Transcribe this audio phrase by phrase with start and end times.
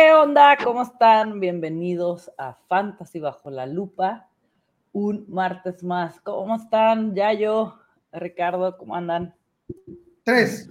[0.00, 0.56] ¿Qué onda?
[0.64, 1.40] ¿Cómo están?
[1.40, 4.30] Bienvenidos a Fantasy Bajo la Lupa.
[4.92, 6.18] Un martes más.
[6.22, 7.14] ¿Cómo están?
[7.14, 7.78] Yayo,
[8.10, 9.34] Ricardo, ¿cómo andan?
[10.22, 10.70] Tres.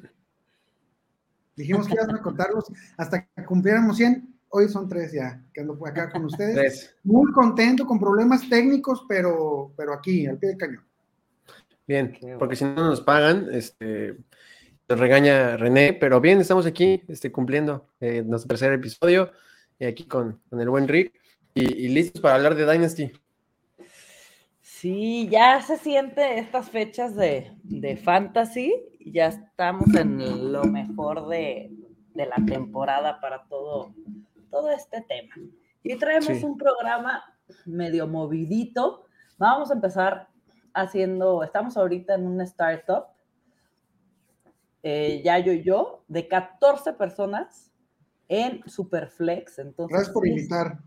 [1.55, 2.65] Dijimos que íbamos a contarlos
[2.97, 4.35] hasta que cumpliéramos 100.
[4.49, 6.55] Hoy son tres ya, que ando acá con ustedes.
[6.55, 6.95] Tres.
[7.03, 10.83] Muy contento, con problemas técnicos, pero, pero aquí, al pie del cañón.
[11.85, 14.17] Bien, porque si no nos pagan, este,
[14.89, 19.31] nos regaña René, pero bien, estamos aquí este, cumpliendo eh, nuestro tercer episodio,
[19.77, 21.13] y aquí con, con, el buen Rick,
[21.53, 23.11] y, listos para hablar de Dynasty.
[24.61, 28.73] Sí, ya se siente estas fechas de, de fantasy,
[29.05, 31.71] ya estamos en lo mejor de,
[32.15, 33.93] de, la temporada para todo,
[34.49, 35.35] todo este tema.
[35.83, 37.23] Y traemos un programa
[37.65, 39.05] medio movidito.
[39.37, 40.29] Vamos a empezar
[40.73, 43.07] haciendo, estamos ahorita en un startup,
[44.83, 47.71] eh, Yayo y yo, de 14 personas
[48.27, 49.59] en Superflex.
[49.59, 50.79] Entonces, Gracias por invitar.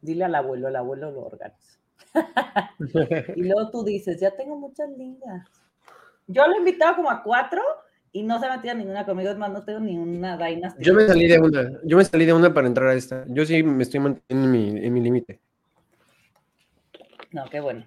[0.00, 1.78] dile al abuelo, el abuelo lo organiza.
[3.36, 5.46] y luego tú dices, ya tengo muchas ligas.
[6.26, 7.60] Yo lo he invitado como a cuatro
[8.10, 10.82] y no se ha metido ninguna conmigo, es más, no tengo ninguna Dynasty.
[10.82, 13.24] Yo me salí de una, yo me salí de una para entrar a esta.
[13.28, 15.40] Yo sí me estoy manteniendo en mi, límite.
[17.30, 17.86] No, qué bueno.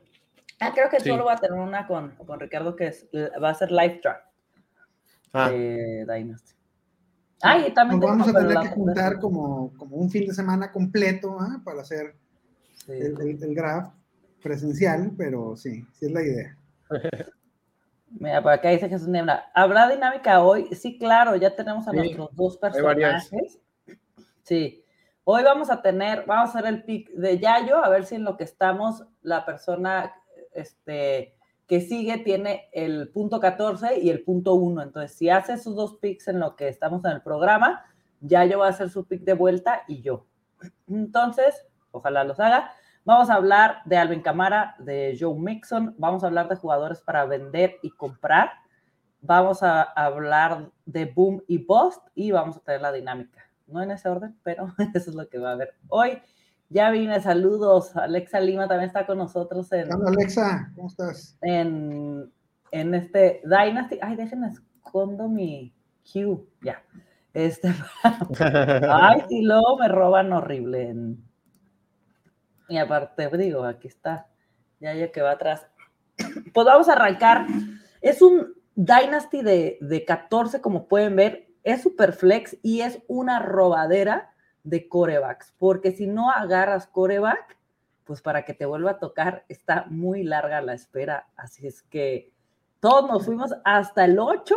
[0.59, 3.53] Ah, creo que solo voy a tener una con, con Ricardo que es, va a
[3.53, 4.34] ser Live Draft
[5.35, 5.49] ah.
[5.49, 6.53] de Dynasty.
[7.41, 11.37] Ay, también Nos vamos a tener que juntar como, como, un fin de semana completo
[11.41, 11.59] ¿eh?
[11.63, 12.15] para hacer
[12.87, 13.93] el, el, graph
[14.41, 16.57] presencial, pero sí, sí es la idea.
[18.19, 19.51] Mira, por acá dice Jesús Niebla.
[19.53, 20.67] ¿Habrá dinámica hoy?
[20.73, 23.59] Sí, claro, ya tenemos a nuestros dos personajes.
[24.43, 24.83] Sí.
[25.23, 28.23] Hoy vamos a tener, vamos a hacer el pick de Yayo, a ver si en
[28.23, 30.13] lo que estamos, la persona
[30.53, 31.35] este,
[31.67, 34.81] que sigue tiene el punto 14 y el punto 1.
[34.81, 37.83] Entonces, si hace esos dos picks en lo que estamos en el programa,
[38.21, 40.25] Yayo va a hacer su pick de vuelta y yo.
[40.87, 42.71] Entonces, ojalá los haga.
[43.03, 47.23] Vamos a hablar de Alvin Camara, de Joe Mixon, vamos a hablar de jugadores para
[47.25, 48.49] vender y comprar,
[49.21, 53.47] vamos a hablar de boom y bust y vamos a tener la dinámica.
[53.67, 56.19] No en ese orden, pero eso es lo que va a haber hoy.
[56.69, 57.95] Ya vine, saludos.
[57.95, 59.93] Alexa Lima también está con nosotros en.
[59.93, 61.37] Hola, Alexa, ¿cómo estás?
[61.41, 62.31] En,
[62.71, 63.99] en este Dynasty.
[64.01, 65.73] Ay, déjenme escondo mi
[66.11, 66.47] Q.
[66.61, 66.83] Ya.
[67.33, 67.71] Este.
[68.89, 70.95] Ay, si luego me roban horrible.
[72.67, 74.27] Y aparte, digo, aquí está.
[74.79, 75.67] Ya, ya que va atrás.
[76.53, 77.45] Pues vamos a arrancar.
[78.01, 81.47] Es un Dynasty de, de 14, como pueden ver.
[81.63, 84.34] Es super flex y es una robadera
[84.65, 87.57] de corebacks, porque si no agarras coreback,
[88.03, 91.27] pues para que te vuelva a tocar está muy larga la espera.
[91.37, 92.33] Así es que
[92.79, 94.55] todos nos fuimos hasta el 8,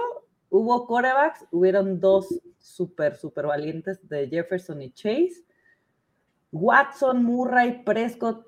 [0.51, 2.27] hubo corebacks, hubieron dos
[2.59, 5.45] súper, súper valientes de Jefferson y Chase.
[6.51, 8.47] Watson, Murray, Prescott,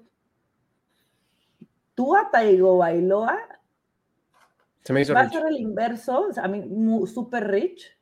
[1.95, 3.39] Tua Taigo Bailoa.
[4.83, 8.00] Se me hizo Va a ser el inverso, a mí, super rich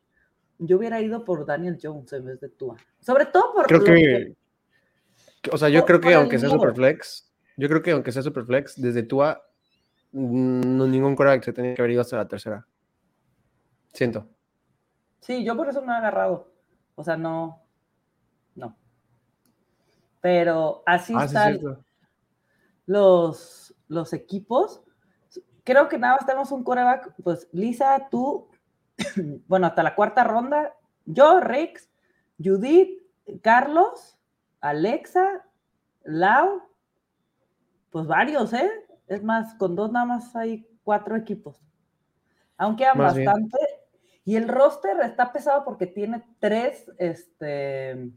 [0.59, 2.77] yo hubiera ido por Daniel Jones en vez de Tua.
[3.01, 3.67] Sobre todo por.
[3.67, 4.37] Creo que,
[5.53, 9.03] O sea, yo creo que aunque sea Superflex, yo creo que aunque sea Superflex, desde
[9.03, 9.43] Tua,
[10.13, 12.67] no, ningún quarterback se tenía que haber ido hasta la tercera.
[13.93, 14.29] Siento.
[15.21, 16.53] Sí, yo por eso me he agarrado.
[16.95, 17.63] O sea, no.
[18.55, 18.77] No.
[20.21, 21.61] Pero así ah, están
[22.87, 24.83] los, los equipos.
[25.63, 27.15] Creo que nada más tenemos un coreback.
[27.23, 28.49] Pues Lisa, tú
[29.47, 31.89] bueno, hasta la cuarta ronda, yo, Rex,
[32.43, 33.03] Judith,
[33.43, 34.19] Carlos,
[34.61, 35.45] Alexa,
[36.05, 36.63] Lau,
[37.91, 38.71] pues varios, ¿eh?
[39.07, 41.57] Es más, con dos nada más hay cuatro equipos.
[42.57, 43.59] Aunque hay bastante.
[44.25, 48.11] Y el roster está pesado porque tiene tres, este,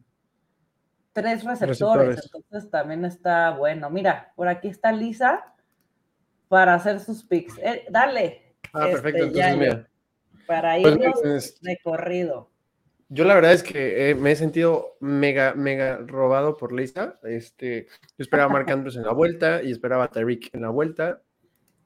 [1.13, 3.89] tres receptores, Entonces también está bueno.
[3.89, 5.53] Mira, por aquí está Lisa
[6.49, 7.57] para hacer sus picks.
[7.59, 8.57] Eh, dale.
[8.73, 9.23] Ah, perfecto.
[9.25, 9.90] Este, Entonces, mira
[10.51, 12.49] para pues, irnos recorrido.
[13.07, 17.19] Yo la verdad es que eh, me he sentido mega, mega robado por Lisa.
[17.23, 17.87] Este,
[18.17, 21.21] yo esperaba a Mark Andrews en la vuelta y esperaba a Tyreek en la vuelta.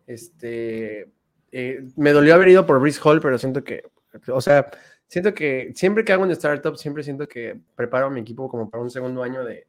[0.07, 1.11] Este,
[1.51, 3.83] eh, me dolió haber ido por Brice Hall, pero siento que,
[4.27, 4.69] o sea,
[5.07, 8.69] siento que siempre que hago un startup, siempre siento que preparo a mi equipo como
[8.69, 9.67] para un segundo año de,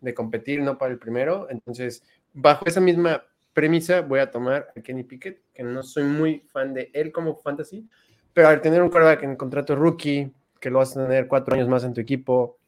[0.00, 1.46] de competir, no para el primero.
[1.50, 2.02] Entonces,
[2.32, 3.22] bajo esa misma
[3.52, 7.36] premisa, voy a tomar a Kenny Pickett, que no soy muy fan de él como
[7.36, 7.88] fantasy,
[8.32, 11.68] pero al tener un quarterback en contrato rookie, que lo vas a tener cuatro años
[11.68, 12.58] más en tu equipo,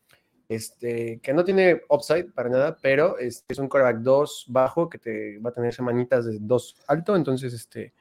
[0.49, 4.99] este, que no tiene upside para nada, pero este, es un quarterback 2 bajo que
[4.99, 7.95] te va a tener semanitas de 2 alto, entonces este,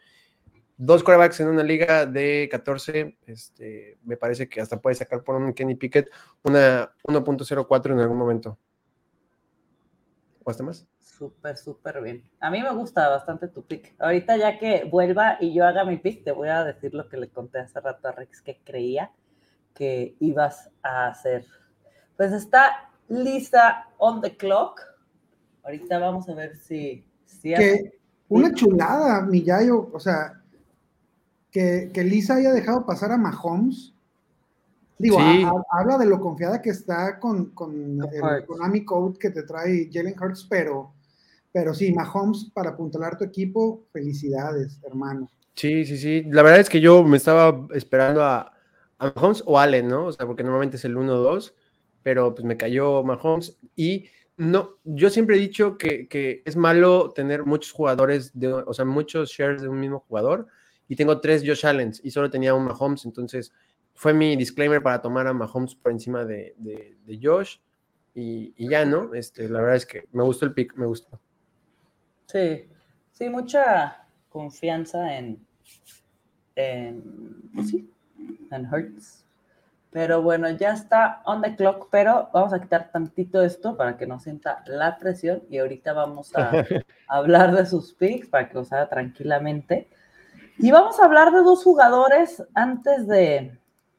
[0.81, 5.35] dos quarterbacks en una liga de 14, este, me parece que hasta puede sacar por
[5.35, 6.09] un Kenny Pickett
[6.43, 8.57] una 1.04 en algún momento.
[10.43, 10.87] ¿O hasta más?
[11.21, 12.23] Súper, súper bien.
[12.39, 13.93] A mí me gusta bastante tu pick.
[13.99, 17.17] Ahorita ya que vuelva y yo haga mi pick, te voy a decir lo que
[17.17, 19.11] le conté hace rato a Rex que creía
[19.75, 21.45] que ibas a hacer.
[22.17, 24.81] Pues está Lisa on the clock.
[25.63, 27.05] Ahorita vamos a ver si...
[27.27, 27.53] si
[28.27, 29.91] una chulada, Millayo.
[29.93, 30.41] O sea,
[31.51, 33.93] que, que, Lisa haya dejado pasar a Mahomes.
[34.97, 35.19] Digo,
[35.69, 40.15] habla de lo confiada que está con, con el Konami Code que te trae Jalen
[40.19, 40.93] Hurts, pero
[41.51, 45.29] pero sí, Mahomes, para apuntalar tu equipo, felicidades, hermano.
[45.55, 46.23] Sí, sí, sí.
[46.29, 48.53] La verdad es que yo me estaba esperando a,
[48.99, 50.05] Mahomes o Allen, ¿no?
[50.05, 51.53] O sea, porque normalmente es el 1-2,
[52.03, 53.57] pero pues me cayó Mahomes.
[53.75, 54.05] Y
[54.37, 59.31] no, yo siempre he dicho que, es malo tener muchos jugadores, de, o sea, muchos
[59.31, 60.47] shares de un mismo jugador.
[60.87, 63.53] Y tengo tres Josh Allen y solo tenía un Mahomes, entonces
[63.93, 66.55] fue mi disclaimer para tomar a Mahomes por encima de,
[67.21, 67.57] Josh.
[68.13, 69.13] Y, y, ya, ¿no?
[69.13, 71.19] Este, la verdad es que me gustó el pick, me gustó.
[72.31, 72.69] Sí,
[73.11, 75.45] sí, mucha confianza en,
[76.55, 77.91] en, pues sí,
[78.51, 79.25] en Hertz.
[79.91, 84.07] Pero bueno, ya está on the clock, pero vamos a quitar tantito esto para que
[84.07, 86.51] no sienta la presión y ahorita vamos a
[87.09, 89.89] hablar de sus picks para que los haga tranquilamente.
[90.57, 93.57] Y vamos a hablar de dos jugadores antes de,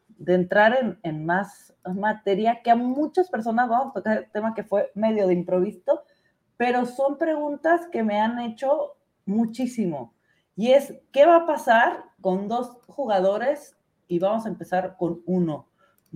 [0.08, 4.55] de entrar en, en, más materia que a muchas personas vamos a tocar el tema
[4.55, 6.05] que fue medio de improviso,
[6.62, 8.94] pero son preguntas que me han hecho
[9.26, 10.14] muchísimo.
[10.54, 13.76] Y es, ¿qué va a pasar con dos jugadores?
[14.06, 15.66] Y vamos a empezar con uno.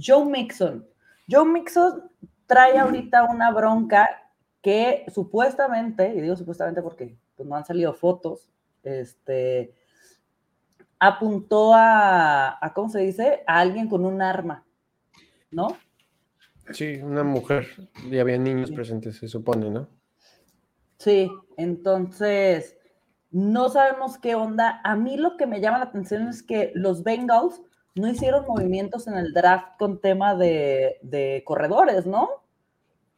[0.00, 0.86] Joe Mixon.
[1.28, 2.08] Joe Mixon
[2.46, 4.08] trae ahorita una bronca
[4.62, 8.48] que supuestamente, y digo supuestamente porque pues, no han salido fotos,
[8.84, 9.74] este,
[11.00, 13.42] apuntó a, a, ¿cómo se dice?
[13.48, 14.64] A alguien con un arma,
[15.50, 15.76] ¿no?
[16.70, 17.66] Sí, una mujer.
[18.08, 19.95] Y había niños presentes, se supone, ¿no?
[20.98, 22.76] Sí, entonces
[23.30, 24.80] no sabemos qué onda.
[24.84, 27.60] A mí lo que me llama la atención es que los Bengals
[27.94, 32.28] no hicieron movimientos en el draft con tema de, corredores, ¿no?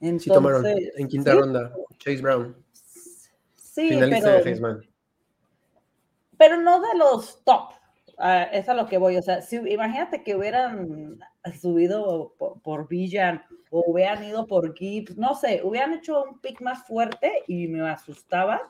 [0.00, 2.56] Entonces, sí, tomaron en quinta ronda Chase Brown.
[3.56, 4.80] Sí, pero,
[6.36, 7.77] pero no de los top.
[8.18, 9.16] Uh, es a lo que voy.
[9.16, 11.20] O sea, si, imagínate que hubieran
[11.60, 16.60] subido por, por Villan o hubieran ido por Gibbs, no sé, hubieran hecho un pick
[16.60, 18.60] más fuerte y me asustaba.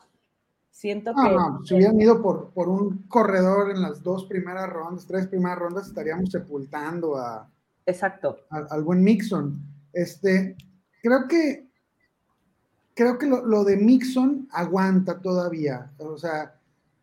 [0.71, 1.23] Siento que.
[1.23, 5.59] No, si hubieran ido por, por un corredor en las dos primeras rondas, tres primeras
[5.59, 7.51] rondas, estaríamos sepultando a.
[7.87, 8.37] Exacto.
[8.51, 9.61] al buen Mixon.
[9.95, 10.57] Este,
[11.03, 11.67] creo que.
[12.95, 15.91] Creo que lo, lo de Mixon aguanta todavía.
[15.99, 16.58] O sea,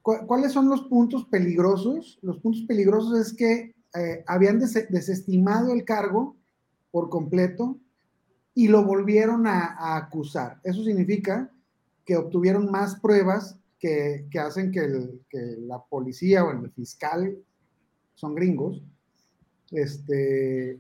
[0.06, 2.20] ¿cuáles son los puntos peligrosos?
[2.22, 6.36] Los puntos peligrosos es que eh, habían desestimado el cargo
[6.92, 7.80] por completo
[8.54, 10.60] y lo volvieron a, acusar.
[10.64, 11.52] Eso significa
[12.06, 14.88] que obtuvieron más pruebas que, hacen que,
[15.68, 17.38] la policía o el fiscal,
[18.14, 18.82] son gringos,
[19.72, 20.80] este,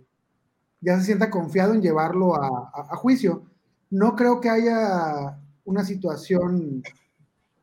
[0.81, 3.43] ya se sienta confiado en llevarlo a, juicio.
[3.89, 6.83] No creo que haya una situación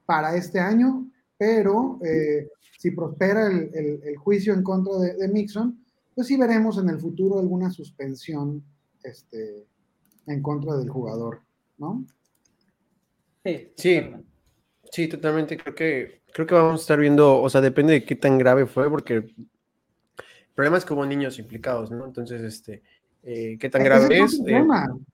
[0.04, 1.01] para este año,
[1.42, 5.76] pero eh, si prospera el, juicio en contra de, de, Mixon,
[6.14, 8.62] pues sí veremos en el futuro alguna suspensión
[9.02, 9.66] este,
[10.28, 11.40] en contra del jugador,
[11.78, 12.04] ¿no?
[13.44, 13.72] Sí,
[14.88, 15.56] sí, totalmente.
[15.56, 18.66] Creo que, creo que vamos a estar viendo, o sea, depende de qué tan grave
[18.66, 19.34] fue, porque el
[20.54, 22.06] problema es que hubo niños implicados, ¿no?
[22.06, 22.84] Entonces, este,
[23.24, 24.40] eh, ¿qué tan grave es?
[24.46, 24.64] Eh,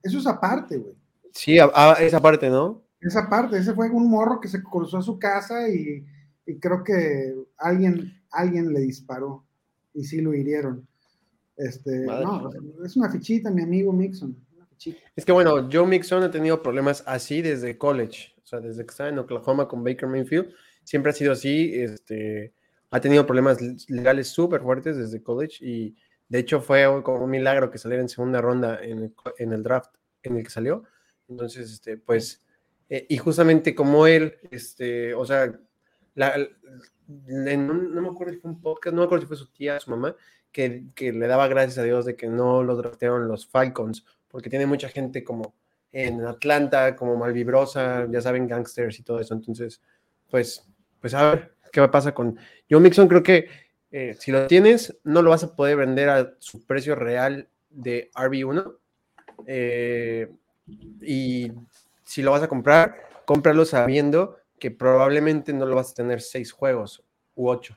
[0.03, 0.95] Eso es aparte, güey.
[1.33, 2.83] Sí, esa parte, ¿no?
[3.01, 6.05] Esa parte, ese fue un morro que se cruzó a su casa y,
[6.49, 9.45] y creo que alguien, alguien le disparó
[9.93, 10.88] y sí lo hirieron.
[11.57, 12.50] Este, no,
[12.85, 14.35] es una fichita, mi amigo Mixon.
[15.14, 18.90] Es que bueno, Joe Mixon ha tenido problemas así desde college, o sea, desde que
[18.90, 22.55] estaba en Oklahoma con Baker Mayfield, siempre ha sido así, este,
[22.90, 23.59] ha tenido problemas
[23.90, 25.97] legales súper fuertes desde college y
[26.28, 30.37] de hecho fue como un milagro que saliera en segunda ronda en el, draft en
[30.37, 30.85] el que salió.
[31.28, 32.43] Entonces, este, pues,
[32.88, 35.61] eh, y justamente como él, este, o sea,
[36.19, 39.91] no, me acuerdo si fue un podcast, no me acuerdo si fue su tía, su
[39.91, 40.15] mamá,
[40.53, 44.51] que, que, le daba gracias a Dios de que no lo draftearon los Falcons, porque
[44.51, 45.55] tiene mucha gente como
[45.93, 49.35] en Atlanta, como malvibrosa, ya saben, gangsters y todo eso.
[49.35, 49.81] Entonces,
[50.31, 50.67] pues,
[51.01, 52.39] pues a ver qué pasa con
[52.71, 53.09] Joe Mixon.
[53.09, 53.49] Creo que
[53.91, 58.11] eh, si lo tienes, no lo vas a poder vender a su precio real de
[58.15, 58.77] RB1.
[59.47, 60.31] Eh,
[61.01, 61.53] y
[62.05, 66.53] si lo vas a comprar, cómpralo sabiendo que probablemente no lo vas a tener seis
[66.53, 67.77] juegos u ocho.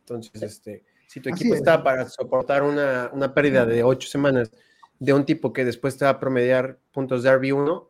[0.00, 4.50] Entonces, este, si tu equipo está para soportar una, una, pérdida de ocho semanas
[4.98, 7.86] de un tipo que después te va a promediar puntos de RB1,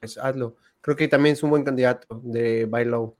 [0.00, 0.56] pues hazlo.
[0.80, 3.14] Creo que también es un buen candidato de buy low.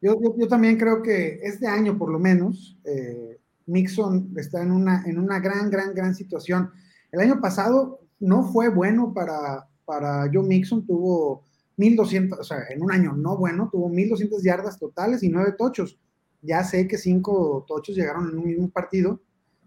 [0.00, 5.04] Yo, yo, también creo que este año, por lo menos, eh, Mixon está en una,
[5.06, 6.72] en una gran, gran, gran situación.
[7.12, 11.44] El año pasado no fue bueno para, para Joe Mixon, tuvo
[11.76, 15.98] 1200, o sea, en un año no bueno, tuvo 1200 yardas totales y 9 tochos.
[16.42, 19.20] Ya sé que 5 tochos llegaron en un mismo partido,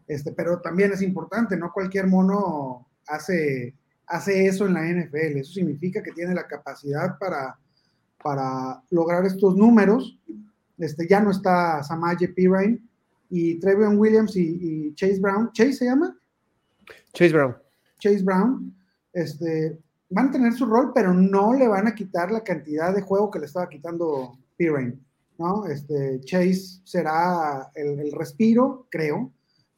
[0.08, 3.76] este, pero también es importante, no cualquier mono hace,
[4.08, 5.38] hace eso en la NFL.
[5.38, 7.58] Eso significa que tiene la capacidad para
[8.26, 10.18] para lograr estos números.
[10.80, 12.82] Este, ya no está Samaje Pirine
[13.30, 15.52] y Trevion Williams y, Chase Brown.
[15.54, 16.18] ¿Chase se llama?
[17.14, 17.56] Chase Brown.
[18.00, 18.76] Chase Brown.
[19.14, 19.78] Este,
[20.10, 23.32] van a tener su rol, pero no le van a quitar la cantidad de juego
[23.32, 25.00] que le estaba quitando Pirine.
[25.38, 25.66] ¿no?
[25.66, 29.32] Este, Chase será el, respiro, creo,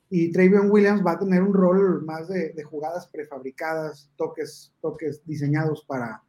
[0.10, 5.22] y Travion Williams va a tener un rol más de, de, jugadas prefabricadas, toques, toques
[5.26, 6.22] diseñados para,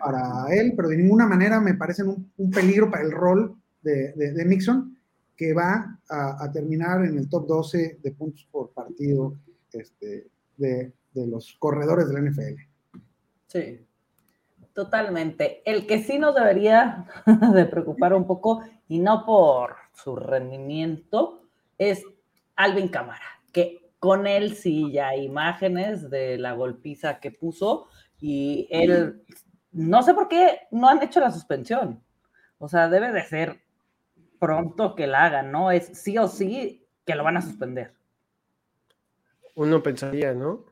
[0.00, 4.44] para él, pero de ninguna manera me parecen un, peligro para el rol de, de,
[4.44, 4.98] Mixon,
[5.36, 9.36] que va a, terminar en el top 12 de puntos por partido
[9.72, 12.73] este, de los corredores del NFL.
[13.54, 13.86] Sí,
[14.72, 15.62] totalmente.
[15.64, 17.06] El que sí nos debería
[17.54, 21.44] de preocupar un poco, y no por su rendimiento,
[21.78, 22.04] es
[22.56, 27.86] Alvin Camara, que con él sí ya hay imágenes de la golpiza que puso
[28.20, 29.22] y él
[29.72, 32.02] no sé por qué no han hecho la suspensión.
[32.58, 33.60] O sea, debe de ser
[34.38, 35.70] pronto que la hagan, ¿no?
[35.70, 37.94] Es sí o sí que lo van a suspender.
[39.54, 40.64] Uno pensaría, ¿no?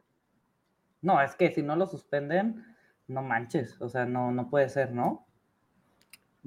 [1.03, 2.65] No, es que si no lo suspenden,
[3.13, 5.27] no manches, o sea, no, no puede ser, ¿no?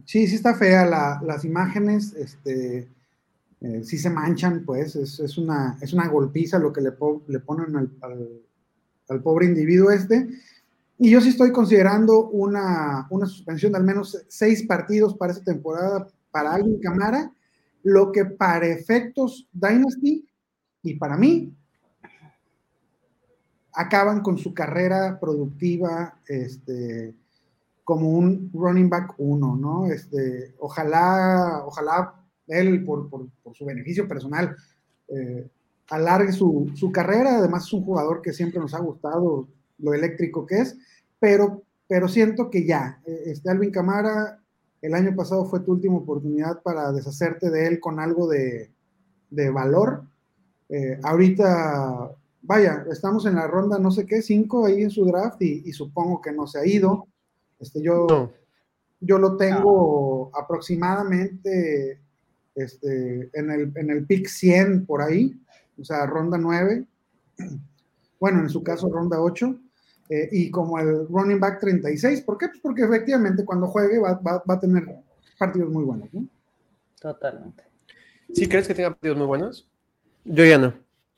[0.06, 0.86] Sí, sí está fea
[1.22, 2.90] las imágenes, este,
[3.62, 6.92] eh, sí se manchan, pues, es, una, es una golpiza lo que le,
[7.28, 10.28] le ponen al, pobre individuo este.
[10.98, 16.08] Y yo sí estoy considerando una, suspensión de al menos seis partidos para esta temporada
[16.32, 17.32] para Alvin Camara,
[17.84, 20.28] lo que para efectos Dynasty
[20.84, 21.54] y para mí
[23.76, 27.14] acaban con su carrera productiva este,
[27.84, 29.88] como un running back uno, ¿no?
[29.88, 32.16] Este, ojalá, ojalá
[32.48, 33.10] él, por,
[33.54, 34.56] su beneficio personal,
[35.08, 35.48] eh,
[35.90, 37.38] alargue su, su, carrera.
[37.38, 40.78] Además, es un jugador que siempre nos ha gustado, lo eléctrico que es,
[41.20, 44.40] pero, pero siento que ya, eh, este Alvin Camara,
[44.82, 48.72] el año pasado fue tu última oportunidad para deshacerte de él con algo de,
[49.30, 50.04] de valor.
[50.70, 52.12] Eh, ahorita,
[52.46, 56.22] vaya, estamos en la ronda no sé qué, cinco ahí en su draft y, supongo
[56.22, 57.08] que no se ha ido.
[57.60, 58.32] Este, yo,
[59.00, 62.00] yo lo tengo aproximadamente
[62.56, 65.40] este, en, el, en el pick 100 por ahí,
[65.80, 66.86] o sea, ronda 9.
[68.18, 69.60] Bueno, en su caso, ronda 8.
[70.10, 72.22] Eh, y como el running back 36.
[72.22, 72.48] ¿Por qué?
[72.48, 74.84] Pues porque efectivamente cuando juegue va, a tener
[75.38, 76.12] partidos muy buenos.
[76.14, 76.26] ¿no?
[77.00, 77.64] Totalmente.
[78.34, 79.68] ¿Sí crees que tenga partidos muy buenos?
[80.24, 80.74] Yo ya no.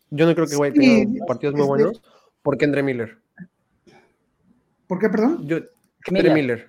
[0.09, 2.01] Yo no creo que vaya a tener partidos muy buenos
[2.41, 3.17] porque Andre Miller.
[4.87, 5.47] ¿Por qué, perdón?
[5.47, 5.57] Yo,
[6.07, 6.67] Andre Miller.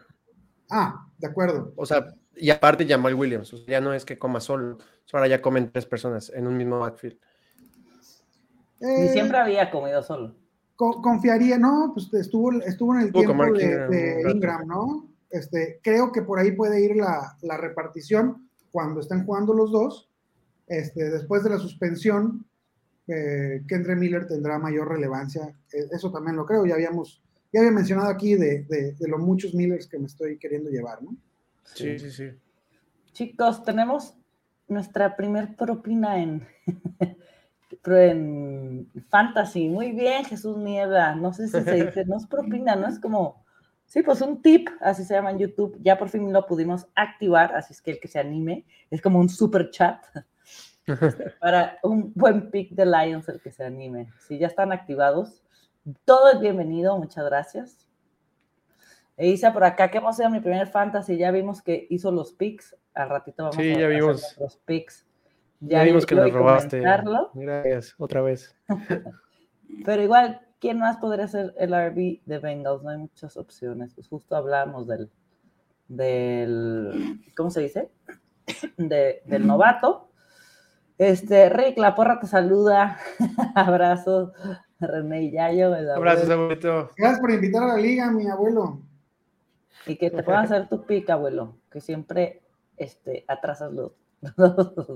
[0.71, 1.73] Ah, de acuerdo.
[1.77, 3.55] O sea, y aparte Jamal Williams.
[3.67, 4.79] ya no es que coma solo.
[5.13, 7.17] Ahora ya comen tres personas en un mismo backfield.
[8.81, 10.35] y siempre había comido solo
[10.79, 15.09] confiaría, no, pues estuvo, estuvo en el tiempo de, Ingram, ¿no?
[15.29, 20.09] Este, creo que por ahí puede ir la, repartición cuando estén jugando los dos.
[20.69, 22.47] Este, después de la suspensión,
[23.09, 25.55] eh, Kendra Miller tendrá mayor relevancia.
[25.73, 26.67] E, eso también lo creo.
[26.67, 27.23] Ya habíamos,
[27.53, 31.03] ya había mencionado aquí de, de, de los muchos Millers que me estoy queriendo llevar,
[31.03, 31.17] ¿no?
[31.65, 32.31] Sí, sí, sí.
[33.13, 34.15] Chicos, tenemos
[34.69, 36.47] nuestra primer propina en
[37.87, 39.69] en fantasy.
[39.69, 41.15] Muy bien, Jesús Nieva.
[41.15, 43.45] No sé si se dice, no es propina, no es como,
[43.87, 45.79] sí, pues un tip, así se llama en YouTube.
[45.83, 49.19] Ya por fin lo pudimos activar, así es que el que se anime, es como
[49.19, 50.05] un super chat
[51.41, 54.13] para un buen pick de Lions, el que se anime.
[54.19, 55.43] Si ya están activados,
[56.05, 57.89] todo es bienvenido, muchas gracias.
[59.17, 62.33] E Isa por acá, que hemos sido mi primer fantasy, ya vimos que hizo los
[62.33, 62.77] picks.
[62.95, 64.37] Al ratito vamos sí, a ya vimos.
[64.39, 65.07] los picks.
[65.61, 66.81] Ya, vimos que nos robaste.
[67.35, 68.57] Gracias, otra vez.
[69.85, 72.83] Pero igual, ¿quién más podría ser el RB de Bengals?
[72.83, 73.93] No hay muchas opciones.
[73.95, 75.11] Pues justo hablamos del,
[75.89, 77.91] del ¿cómo se dice?
[78.77, 80.08] del novato.
[80.99, 82.99] Este, Rick, la porra te saluda.
[83.55, 84.33] Abrazos,
[84.81, 85.73] René y Yayo.
[85.95, 86.91] Abrazos, abuelito.
[86.97, 88.83] Gracias por invitar a la liga, mi abuelo.
[89.87, 92.43] Y que te puedan hacer tu pick, abuelo, que siempre
[92.77, 93.93] este, atrasas los,
[94.37, 94.89] los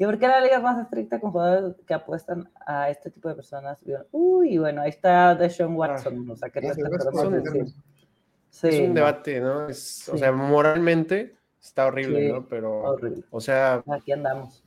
[0.00, 3.28] ¿Y por qué la liga es más estricta con jugadores que apuestan a este tipo
[3.28, 3.78] de personas?
[4.12, 6.24] Uy, bueno, ahí está Deshaun Watson.
[6.28, 9.68] Ah, o sea, que no sí, es un debate, ¿no?
[9.68, 12.46] Es, O sea, moralmente está horrible, ¿no?
[12.46, 13.24] Pero, horrible.
[13.30, 13.82] o sea...
[13.88, 14.64] Aquí andamos.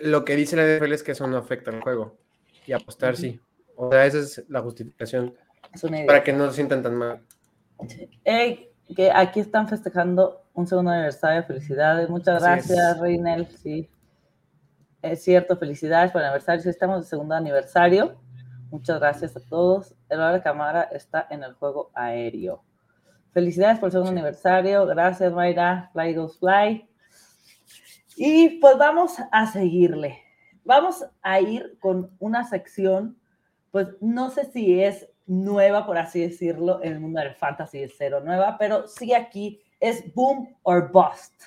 [0.00, 2.16] Lo que dice la NFL es que eso no afecta al juego.
[2.66, 3.40] Y apostar sí.
[3.76, 5.34] O sea, esa es la justificación.
[6.06, 7.22] Para que no se sientan tan mal.
[8.24, 11.44] Hey, que aquí están festejando un segundo aniversario.
[11.44, 12.08] Felicidades.
[12.08, 13.46] Muchas gracias, Reinel.
[13.46, 13.88] Sí.
[15.02, 16.68] Es cierto, felicidades por el aniversario.
[16.68, 18.20] estamos de segundo aniversario.
[18.70, 19.94] Muchas gracias a todos.
[20.08, 22.62] El de cámara está en el juego aéreo.
[23.32, 24.84] Felicidades por el segundo aniversario.
[24.86, 25.90] Gracias, Mayra.
[25.92, 26.87] Fly Goes Fly.
[28.20, 30.20] Y pues vamos a seguirle.
[30.64, 33.16] Vamos a ir con una sección,
[33.70, 37.94] pues no sé si es nueva, por así decirlo, en el mundo del fantasy es
[37.96, 41.44] cero nueva, pero sí aquí es boom or bust.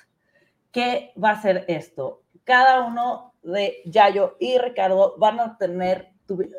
[0.70, 2.22] ¿Qué va a ser esto?
[2.44, 6.10] Cada uno de Yayo y Ricardo van a tener,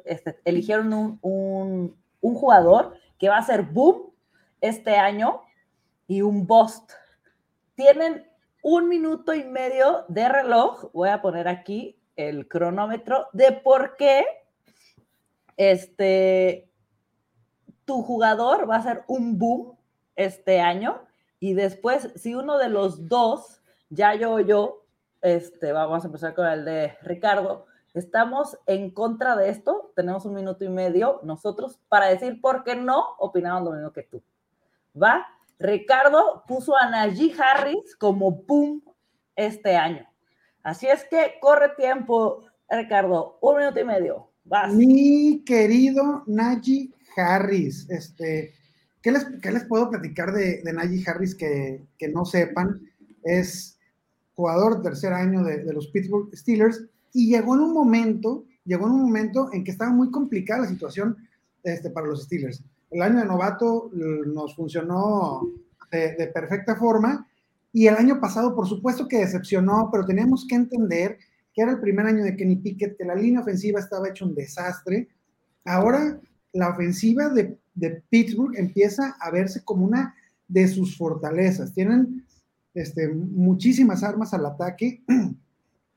[0.05, 4.13] este, eligieron un, un, un, jugador que va a ser boom
[4.62, 5.41] este año
[6.05, 6.91] y un bust.
[7.74, 8.32] Tienen
[8.63, 10.89] un minuto y medio de reloj.
[10.93, 14.25] Voy a poner aquí el cronómetro de por qué
[15.58, 16.72] este,
[17.86, 19.77] tu jugador va a ser un boom
[20.15, 21.01] este año
[21.39, 24.86] y después si uno de los dos, ya yo o yo,
[25.22, 27.65] este, vamos a empezar con el de Ricardo.
[27.93, 32.75] Estamos en contra de esto, tenemos un minuto y medio nosotros para decir por qué
[32.75, 34.24] no opinamos lo mismo que tú.
[35.00, 35.27] ¿Va?
[35.60, 38.83] Ricardo puso a Najee Harris como boom
[39.36, 40.05] este año.
[40.63, 44.29] Así es que corre tiempo, Ricardo, un minuto y medio.
[44.74, 48.53] Mi querido Najee Harris, este,
[49.01, 52.81] ¿qué les, les puedo platicar de, de Najee Harris que, que no sepan?
[53.24, 53.74] Es
[54.35, 59.03] jugador tercer año de, los Pittsburgh Steelers, y llegó en un momento, llegó en un
[59.03, 61.18] momento en que estaba muy complicada la situación
[61.63, 62.63] este, para los Steelers.
[62.94, 65.42] El año de novato nos funcionó
[65.92, 67.27] de, perfecta forma,
[67.72, 71.18] y el año pasado, por supuesto que decepcionó, pero teníamos que entender
[71.53, 74.36] que era el primer año de Kenny Pickett, que la línea ofensiva estaba hecho un
[74.36, 75.08] desastre.
[75.66, 76.20] Ahora
[76.51, 80.16] la ofensiva de, de Pittsburgh empieza a verse como una
[80.48, 81.74] de sus fortalezas.
[81.74, 82.25] Tienen
[82.74, 85.03] este, muchísimas armas al ataque.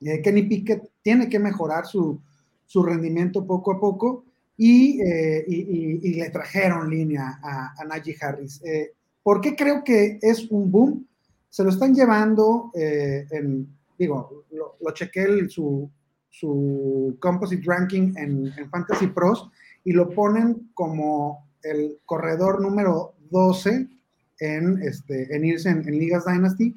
[0.03, 2.21] Eh, Kenny Pickett tiene que mejorar su,
[2.85, 4.26] rendimiento poco a poco
[4.57, 8.63] y, eh, le trajeron línea a, a Najee Harris.
[8.65, 8.93] Eh,
[9.23, 11.07] ¿Por qué creo que es un boom?
[11.51, 13.67] Se lo están llevando, en,
[13.99, 15.91] digo, lo, chequé su,
[16.29, 19.51] su composite ranking en, en Fantasy Pros
[19.85, 23.89] y lo ponen como el corredor número 12
[24.41, 26.75] en, este, en irse en, Ligas Dynasty.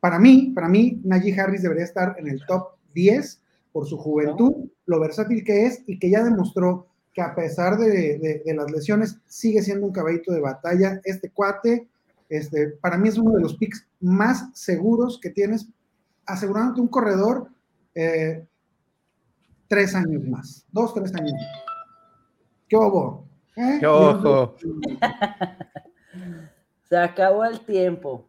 [0.00, 3.40] Para mí, para mí, Najee Harris debería estar en el top 10
[3.72, 8.42] por su juventud, lo versátil que es y que ya demostró que a pesar de,
[8.44, 11.00] las lesiones sigue siendo un caballito de batalla.
[11.04, 11.88] Este cuate,
[12.28, 15.68] este, para mí es uno de los picks más seguros que tienes,
[16.26, 17.48] asegurándote un corredor
[17.94, 18.44] eh,
[19.68, 21.32] tres años más, dos, tres años
[22.68, 23.24] ¿Qué obo?
[23.56, 23.76] ¿Eh?
[23.78, 24.56] ¿Qué ojo?
[26.88, 28.26] Se acabó el tiempo.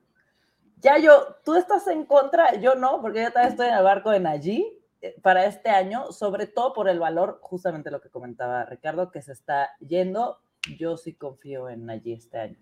[0.82, 4.12] Ya yo, tú estás en contra, yo no, porque yo también estoy en el barco
[4.12, 4.85] de Nayi eh,
[5.22, 9.34] para este año, sobre todo por el valor, justamente lo que comentaba Ricardo, que se
[9.34, 10.40] está yendo.
[10.78, 12.58] Yo sí confío en Nayi este año.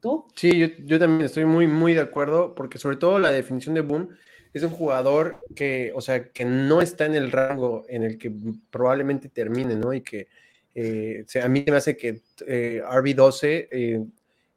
[0.00, 0.26] ¿Tú?
[0.36, 4.10] Sí, yo, también estoy muy, muy de acuerdo, porque sobre todo la definición de Boom
[4.52, 8.32] es un jugador que, o sea, que no está en el rango en el que
[8.70, 9.92] probablemente termine, ¿no?
[9.92, 10.28] Y que
[10.74, 14.08] eh, a mí me hace que eh, RB12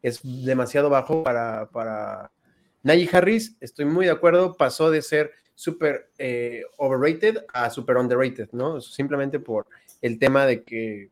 [0.02, 2.32] es demasiado bajo para, para
[2.84, 8.50] Najee Harris, estoy muy de acuerdo, pasó de ser súper eh, overrated a super underrated,
[8.52, 8.82] ¿no?
[8.82, 9.68] Simplemente por
[10.02, 11.12] el tema de que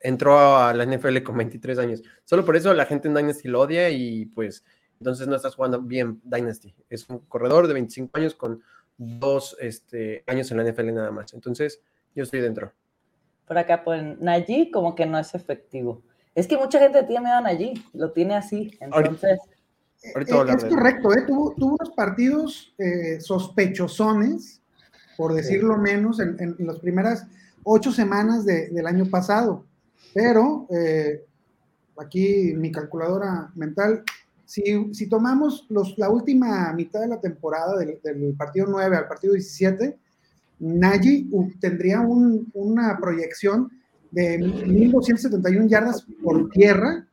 [0.00, 2.02] entró a la NFL con 23 años.
[2.24, 4.64] Solo por eso la gente en Dynasty lo odia y pues
[4.98, 6.74] entonces no estás jugando bien Dynasty.
[6.88, 8.62] Es un corredor de 25 años con
[8.96, 11.34] dos este, años en la NFL nada más.
[11.34, 11.82] Entonces
[12.14, 12.72] yo estoy dentro.
[13.46, 16.02] Por acá, pues Najee como que no es efectivo.
[16.34, 18.70] Es que mucha gente tiene miedo allí, lo tiene así.
[18.80, 19.38] Entonces.
[20.02, 21.24] Eh, es correcto, ¿eh?
[21.26, 24.60] tuvo, unos partidos eh, sospechosones,
[25.16, 27.26] por decirlo menos, en, las primeras
[27.62, 29.64] ocho semanas del año pasado.
[30.14, 31.22] Pero eh,
[31.98, 34.02] aquí mi calculadora mental,
[34.46, 38.00] si, si tomamos los, la última mitad de la temporada del,
[38.36, 39.98] partido 9 al partido 17,
[40.60, 43.70] Nagy tendría una proyección
[44.10, 47.06] de 1.271 yardas por tierra,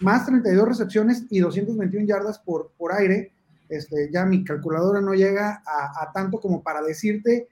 [0.00, 3.32] más 32 recepciones y 221 yardas por, por aire,
[3.68, 7.48] este, ya mi calculadora no llega a, tanto como para decirte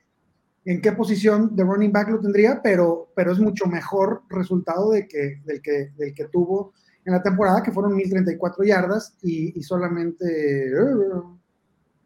[0.65, 5.07] en qué posición de running back lo tendría, pero, pero es mucho mejor resultado de
[5.07, 6.73] que, del, que, del que tuvo
[7.05, 10.73] en la temporada, que fueron 1034 yardas y, solamente,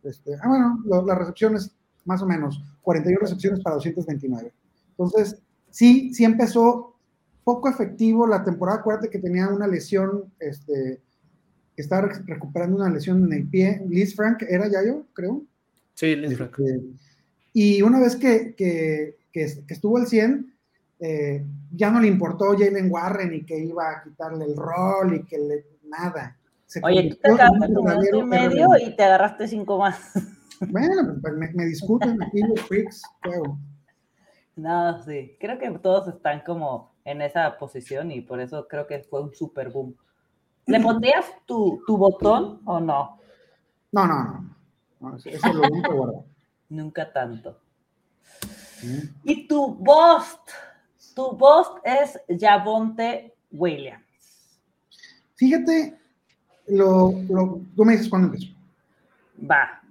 [0.02, 1.74] este, ah, bueno, las recepciones
[2.04, 4.52] más o menos, 41 recepciones para 229.
[4.90, 6.89] Entonces, sí, sí empezó
[7.50, 8.78] poco efectivo la temporada.
[8.78, 11.00] Acuérdate que tenía una lesión, este,
[11.74, 13.82] que estaba recuperando una lesión en el pie.
[13.88, 15.42] Liz Frank, ¿era ya yo, creo?
[15.94, 16.56] Sí, Liz Frank.
[16.60, 16.80] Este,
[17.52, 20.54] y una vez que, que, que, estuvo al 100,
[21.00, 25.24] eh, ya no le importó Jalen Warren y que iba a quitarle el rol y
[25.24, 26.36] que le, nada.
[26.84, 30.12] Oye, tú te agarraste un medio y te agarraste cinco más.
[30.68, 33.02] Bueno, pues me, me discuten aquí los freaks,
[34.56, 39.02] No, sí, creo que todos están como en esa posición y por eso creo que
[39.02, 39.96] fue un super boom.
[40.66, 43.18] ¿Le pondrías tu, tu botón o no?
[43.92, 44.56] No, no, no.
[45.00, 46.24] no eso lo nunca guardado.
[46.68, 47.58] Nunca tanto.
[49.24, 50.48] Y tu Bost,
[51.14, 54.04] tu Bost es Javonte Williams.
[55.34, 55.98] Fíjate,
[56.68, 58.52] lo, lo, tú me dices cuándo empezó.
[59.50, 59.82] Va.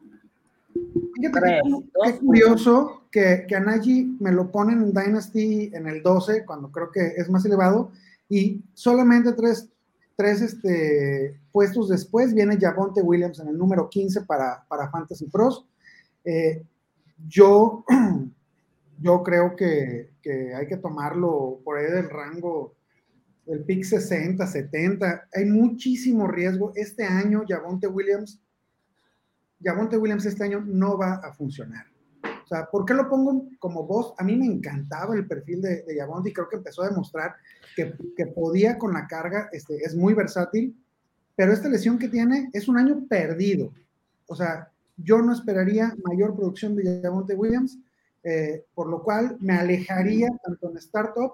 [1.15, 1.61] Fíjate
[2.03, 6.71] qué, curioso que, que a Nagy me lo ponen en Dynasty en el 12, cuando
[6.71, 7.91] creo que es más elevado,
[8.27, 9.69] y solamente tres,
[10.15, 15.65] tres este, puestos después viene Javonte Williams en el número 15 para, para Fantasy Pros.
[16.23, 16.63] Eh,
[17.27, 17.83] yo,
[19.01, 22.75] yo creo que, que, hay que tomarlo por ahí del rango
[23.45, 25.27] del pick 60, 70.
[25.33, 26.71] Hay muchísimo riesgo.
[26.75, 28.39] Este año, Javonte Williams
[29.61, 31.85] Javonte Williams este año no va a funcionar.
[32.49, 34.15] O sea, ¿por qué lo pongo como voz?
[34.17, 37.35] A mí me encantaba el perfil de, de Javonte y creo que empezó a demostrar
[37.75, 40.75] que, que, podía con la carga, este, es muy versátil,
[41.35, 43.71] pero esta lesión que tiene es un año perdido.
[44.25, 47.77] O sea, yo no esperaría mayor producción de Javonte Williams,
[48.23, 51.31] eh, por lo cual me alejaría tanto en Startup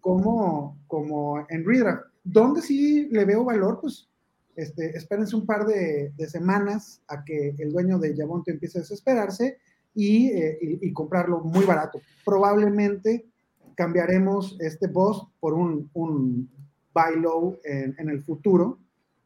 [0.00, 2.06] como, como en Redraft.
[2.24, 4.08] Donde sí le veo valor, pues
[4.56, 9.58] este, espérense un par de, semanas a que el dueño de Yavonte empiece a desesperarse
[10.06, 12.00] eh, y, comprarlo muy barato.
[12.24, 13.26] Probablemente
[13.74, 16.48] cambiaremos este boss por un, un
[16.94, 18.78] buy low en, el futuro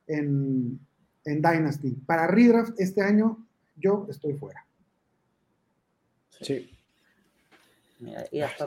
[0.06, 0.80] en,
[1.24, 1.92] Dynasty.
[2.06, 4.66] Para Redraft este año yo estoy fuera.
[6.40, 6.70] Sí.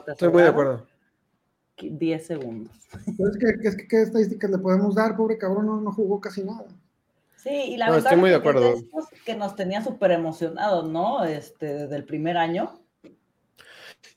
[0.08, 0.86] Estoy muy de acuerdo.
[1.78, 2.72] 10 segundos.
[3.06, 5.16] Entonces, ¿qué, estadísticas le podemos dar?
[5.16, 6.66] Pobre cabrón, no, jugó casi nada.
[7.46, 11.24] Sí, y la verdad es que nos tenía súper emocionados, ¿no?
[11.24, 12.82] Este, desde el primer año.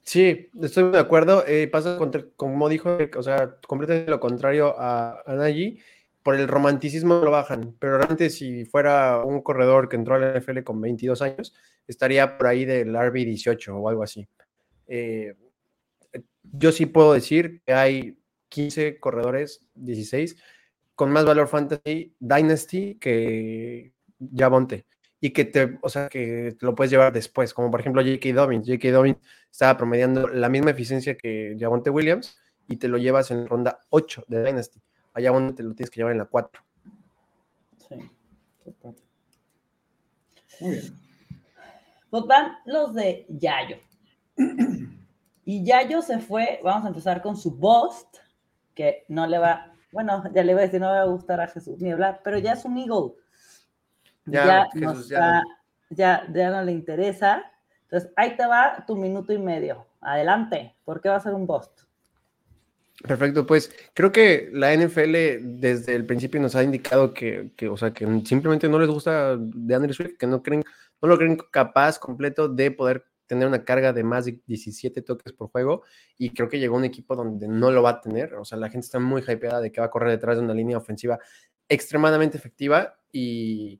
[0.01, 1.43] Sí, estoy muy de acuerdo.
[1.45, 1.99] Eh, pasa,
[2.35, 5.79] como dijo, o sea, completamente lo contrario a, a Nagy.
[6.23, 10.39] Por el romanticismo lo bajan, pero antes si fuera un corredor que entró a la
[10.39, 11.53] NFL con 22 años,
[11.87, 14.27] estaría por ahí del RB18 o algo así.
[14.87, 15.35] Eh,
[16.41, 18.17] yo sí puedo decir que hay
[18.49, 20.35] 15 corredores, 16,
[20.99, 23.93] con más valor fantasy Dynasty que
[24.35, 24.85] Javonte.
[25.21, 28.33] Y que te, o sea, que te lo puedes llevar después, como por ejemplo J.K.
[28.33, 28.67] Dobbins.
[28.67, 28.91] J.K.
[28.91, 29.17] Dobbins
[29.49, 34.25] estaba promediando la misma eficiencia que Javonte Williams y te lo llevas en ronda 8
[34.27, 34.81] de Dynasty.
[35.13, 36.61] Allá donde te lo tienes que llevar en la 4.
[37.87, 37.95] Sí,
[40.59, 40.99] Muy bien.
[42.09, 43.77] Pues van los de Yayo.
[45.45, 48.17] Y Yayo se fue, vamos a empezar con su Bost,
[48.75, 51.47] que no le va, bueno, ya le voy a decir, no va a gustar a
[51.47, 53.13] Jesús ni hablar, pero ya es un Eagle.
[54.25, 54.67] Ya,
[55.89, 56.63] ya, ya, no.
[56.63, 57.43] le interesa.
[57.83, 59.87] Entonces, ahí te va tu minuto y medio.
[60.01, 61.81] Adelante, ¿por qué va a ser un Bost?
[63.01, 67.77] Perfecto, pues creo que la NFL desde el principio nos ha indicado que, que, o
[67.77, 70.65] sea, que simplemente no les gusta de Andrew Swift, que no creen,
[71.01, 75.31] no lo creen capaz completo de poder tener una carga de más de 17 toques
[75.31, 75.83] por juego
[76.17, 78.69] y creo que llegó un equipo donde no lo va a tener, o sea, la
[78.69, 81.19] gente está muy hypeada de que va a correr detrás de una línea ofensiva
[81.69, 83.79] extremadamente efectiva y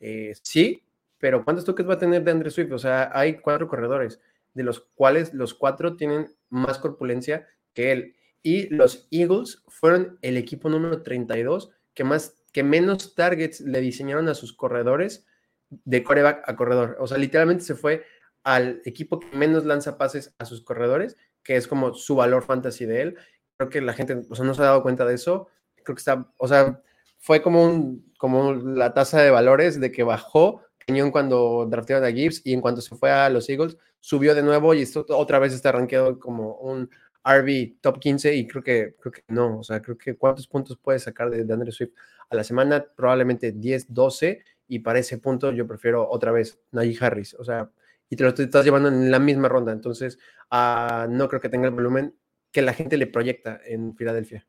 [0.00, 0.82] eh, sí,
[1.18, 2.72] pero ¿cuántos toques va a tener de Andrew Swift?
[2.72, 4.20] O sea, hay cuatro corredores,
[4.54, 8.14] de los cuales los cuatro tienen más corpulencia que él.
[8.42, 14.28] Y los Eagles fueron el equipo número 32 que, más, que menos targets le diseñaron
[14.28, 15.24] a sus corredores
[15.70, 16.96] de coreback a corredor.
[17.00, 18.04] O sea, literalmente se fue
[18.48, 22.86] al equipo que menos lanza pases a sus corredores, que es como su valor fantasy
[22.86, 23.16] de él.
[23.58, 25.48] Creo que la gente o sea, no se ha dado cuenta de eso.
[25.84, 26.80] Creo que está, o sea,
[27.18, 32.10] fue como, un, como la tasa de valores de que bajó cañón cuando draftearon a
[32.10, 35.38] Gibbs y en cuanto se fue a los Eagles, subió de nuevo y esto otra
[35.38, 36.88] vez está rankeado como un
[37.22, 40.78] RB top 15 y creo que, creo que no, o sea, creo que cuántos puntos
[40.78, 41.92] puede sacar de, de Andrew Swift
[42.30, 46.96] a la semana, probablemente 10, 12 y para ese punto yo prefiero otra vez Najee
[46.98, 47.70] Harris, o sea,
[48.10, 50.18] y te lo estás llevando en la misma ronda, entonces
[50.50, 52.14] uh, no creo que tenga el volumen
[52.50, 54.46] que la gente le proyecta en Filadelfia.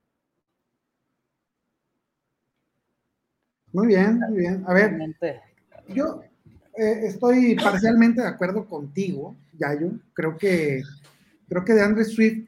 [3.71, 4.63] Muy bien, muy bien.
[4.67, 4.97] A ver,
[5.89, 6.21] yo
[6.75, 9.91] eh, estoy parcialmente de acuerdo contigo, Yayo.
[10.13, 10.81] Creo que
[11.47, 12.47] creo que de Andre Swift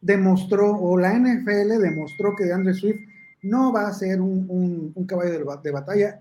[0.00, 3.00] demostró, o la NFL demostró que de Andre Swift
[3.42, 6.20] no va a ser un, caballo de, batalla.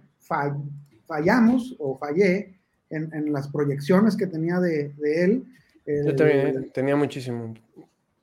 [1.08, 2.56] Fallamos o fallé
[2.90, 5.46] en, las proyecciones que tenía de, él.
[5.86, 7.54] Yo también tenía muchísimo.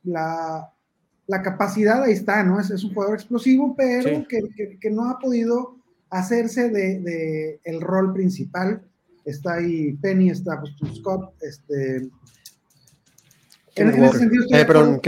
[0.04, 0.68] La,
[1.42, 2.60] capacidad ahí está, ¿no?
[2.60, 5.76] Es, es un jugador explosivo, pero que, no ha podido
[6.10, 8.82] hacerse de, el rol principal.
[9.24, 12.08] Está ahí Penny, está pues, Scott, este...
[13.74, 15.00] En, ese sentido, eh, perdón,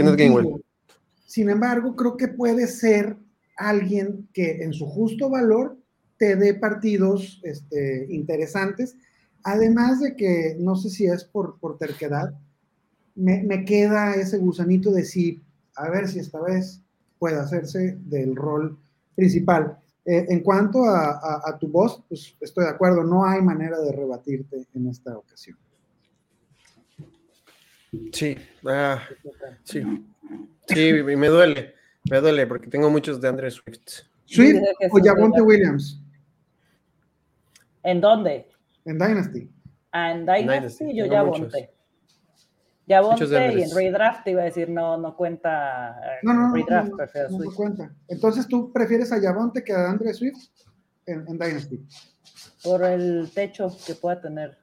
[1.27, 3.15] Sin embargo, creo que puede ser
[3.57, 5.77] alguien que en su justo valor
[6.17, 8.95] te dé partidos este, interesantes.
[9.43, 12.33] Además de que, no sé si es por, por terquedad,
[13.15, 15.41] me, queda ese gusanito de si,
[15.75, 16.81] a ver si esta vez
[17.17, 18.77] puede hacerse del rol
[19.15, 19.77] principal.
[20.05, 24.67] Eh, en cuanto a, tu voz, pues estoy de acuerdo, no hay manera de rebatirte
[24.73, 25.57] en esta ocasión.
[28.11, 29.01] Sí, ah,
[29.63, 29.81] sí,
[30.67, 31.73] sí, me duele.
[32.09, 34.03] Me duele porque tengo muchos de Andrés Swift.
[34.25, 36.01] ¿Swift o Javonte Williams?
[37.85, 38.49] ¿En dónde?
[38.83, 39.49] En Dynasty.
[39.91, 41.71] Ah, en Dynasty, yo Javonte.
[42.87, 45.95] Javonte y en Redraft iba a decir no, no cuenta.
[46.23, 46.97] No, no, Redraft, no,
[47.29, 47.95] no, no, cuenta.
[48.07, 50.49] Entonces tú prefieres a Javonte que a Andrés Swift
[51.05, 51.79] en, en Dynasty.
[52.63, 54.57] Por el techo que pueda tener.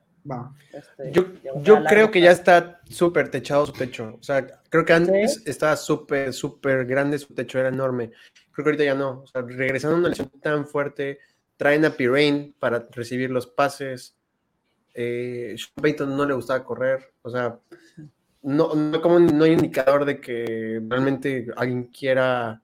[0.72, 1.24] Este, yo,
[1.62, 4.16] yo creo que ya está súper techado su techo.
[4.18, 8.11] O sea, creo que antes estaba súper, súper grande su techo, era enorme.
[8.52, 9.22] Creo que ahorita ya no.
[9.22, 11.18] O sea, regresando a una lesión tan fuerte,
[11.62, 14.16] traen a Pirane para recibir los pases.
[14.94, 17.12] Eh, Sean Payton no le gustaba correr.
[17.22, 17.57] O sea,
[18.42, 22.61] no, no, como, no hay indicador de que realmente alguien quiera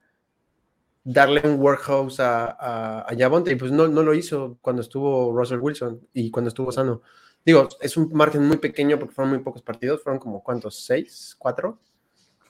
[1.05, 5.59] darle un workhouse a, a, a y pues no, no lo hizo cuando estuvo Russell
[5.61, 7.01] Wilson y cuando estuvo sano.
[7.45, 11.37] Digo, es un margen muy pequeño porque fueron muy pocos partidos, fueron como cuántos, seis,
[11.39, 11.79] cuatro.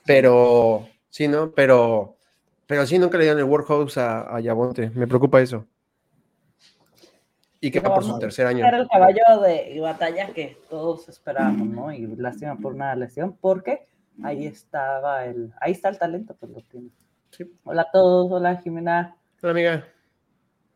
[0.04, 1.52] Pero, sí, ¿no?
[1.52, 2.16] Pero,
[2.66, 4.40] pero sí, nunca le dieron el workhouse a, a.
[4.40, 5.64] Me preocupa eso.
[7.60, 8.66] Y que va por su tercer año.
[8.66, 11.92] Era el caballo de batalla que todos esperábamos, ¿no?
[11.92, 13.86] Y lástima por una lesión, porque
[14.22, 16.90] ahí estaba el, ahí está el talento, pues lo tiene.
[17.64, 19.16] Hola a todos, hola Jimena.
[19.42, 19.84] Hola amiga.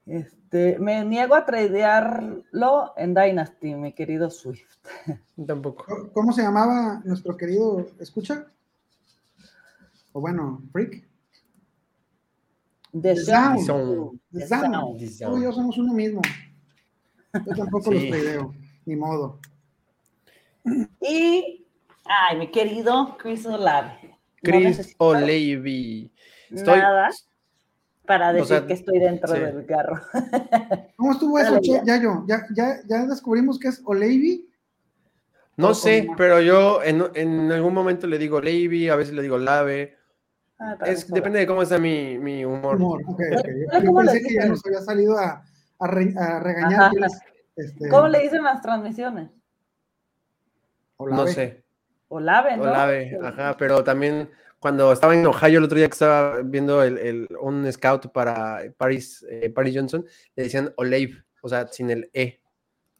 [0.07, 4.77] Este, me niego a tradearlo en Dynasty, mi querido Swift.
[5.47, 6.11] Tampoco.
[6.13, 8.47] ¿Cómo se llamaba nuestro querido escucha?
[10.13, 11.09] O bueno, Freak.
[12.93, 14.21] The, Sound.
[14.31, 14.99] The Sound.
[15.19, 16.21] Tú y yo somos uno mismo.
[17.47, 18.55] Yo tampoco los tradeo,
[18.87, 19.41] ni modo.
[21.01, 21.67] Y,
[22.05, 24.17] ay, mi querido Chris Olave.
[24.43, 26.11] Chris no O'Leary.
[26.51, 27.11] Estoy, Nada
[28.07, 30.01] para decir que estoy dentro del carro.
[30.97, 34.49] ¿Cómo estuvo eso, Ya yo, ya, ya, ya descubrimos que es Olevi.
[35.57, 39.39] No sé, pero yo en, en, algún momento le digo Olevi, a veces le digo
[39.39, 39.97] Lave.
[40.59, 42.77] Ah, es, depende de cómo está mi, mi humor.
[42.77, 43.85] humor okay, okay.
[43.85, 45.45] Yo, pensé que ya nos había salido a,
[45.79, 46.93] a, regañar.
[47.57, 47.89] Este...
[47.89, 49.31] ¿Cómo le dicen las transmisiones?
[50.97, 51.23] Olave.
[51.23, 51.65] No sé.
[52.09, 52.63] Olave, ¿no?
[52.65, 57.29] Olave, ajá, pero también cuando estaba en Ohio el otro día que estaba viendo el,
[57.41, 60.07] un scout para Paris, eh, Paris Johnson,
[60.37, 62.41] le decían Olave, o sea, sin el E.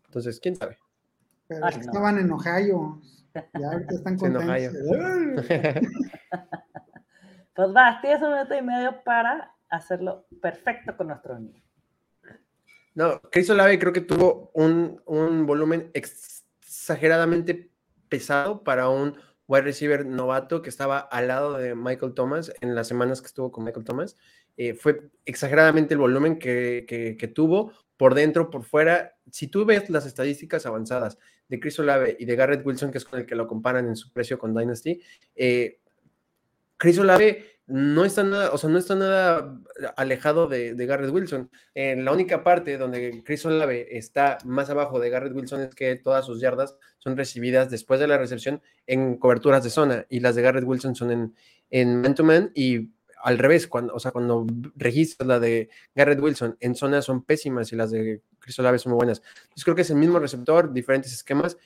[0.07, 0.79] Entonces, ¿quién sabe?
[1.47, 3.01] Pero estaban en Ohio.
[3.35, 5.47] Ya ahorita están contentos.
[7.55, 11.63] Pues va, tienes un minuto y medio para hacerlo perfecto con nuestro niño.
[12.95, 17.71] No, Chris Olave creo que tuvo un, un volumen exageradamente
[18.09, 22.89] pesado para un wide receiver novato que estaba al lado de Michael Thomas en las
[22.89, 24.17] semanas que estuvo con Michael Thomas.
[24.57, 29.17] Eh, fue exageradamente el volumen que, que, tuvo por dentro, por fuera.
[29.31, 33.05] Si tú ves las estadísticas avanzadas de Chris Olave y de Garrett Wilson, que es
[33.05, 35.03] con el que lo comparan en su precio con Dynasty,
[35.35, 35.81] eh,
[36.77, 39.59] Chris Olave no está nada, o sea, no está nada
[39.97, 41.51] alejado de, Garrett Wilson.
[41.75, 45.97] En la única parte donde Chris Olave está más abajo de Garrett Wilson es que
[45.97, 50.35] todas sus yardas son recibidas después de la recepción en coberturas de zona y las
[50.35, 51.35] de Garrett Wilson son en,
[51.71, 52.91] en man-to-man y
[53.23, 54.47] al revés, cuando, o sea, cuando
[54.77, 58.93] registras la de Garrett Wilson en zona son pésimas y las de Chris Olave son
[58.93, 59.23] muy buenas.
[59.45, 61.57] Entonces creo que es el mismo receptor, diferentes esquemas.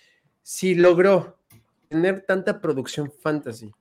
[0.44, 1.36] Si logró
[1.88, 3.72] tener tanta producción fantasy,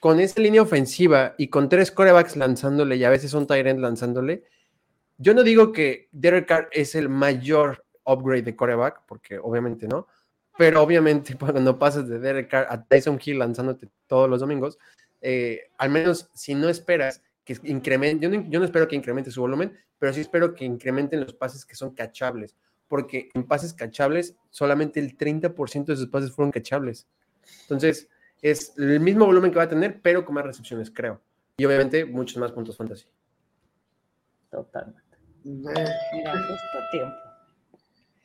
[0.00, 4.44] con esa línea ofensiva y con tres corebacks lanzándole y a veces un Tyrant lanzándole,
[5.16, 10.06] yo no digo que Derek Carr es el mayor upgrade de coreback, porque obviamente no,
[10.56, 14.78] pero obviamente cuando pasas de Derek Carr a Tyson Hill lanzándote todos los domingos,
[15.20, 19.30] eh, al menos si no esperas que incremente, yo no, yo no espero que incremente
[19.30, 22.54] su volumen, pero sí espero que incrementen los pases que son cachables,
[22.86, 27.08] porque en pases cachables solamente el 30% de sus pases fueron cachables.
[27.62, 28.08] Entonces,
[28.42, 31.20] es el mismo volumen que va a tener, pero con más recepciones, creo.
[31.56, 33.06] Y obviamente muchos más puntos fantasy.
[34.50, 35.02] Totalmente.
[35.44, 35.74] Mira,
[36.14, 37.16] justo tiempo.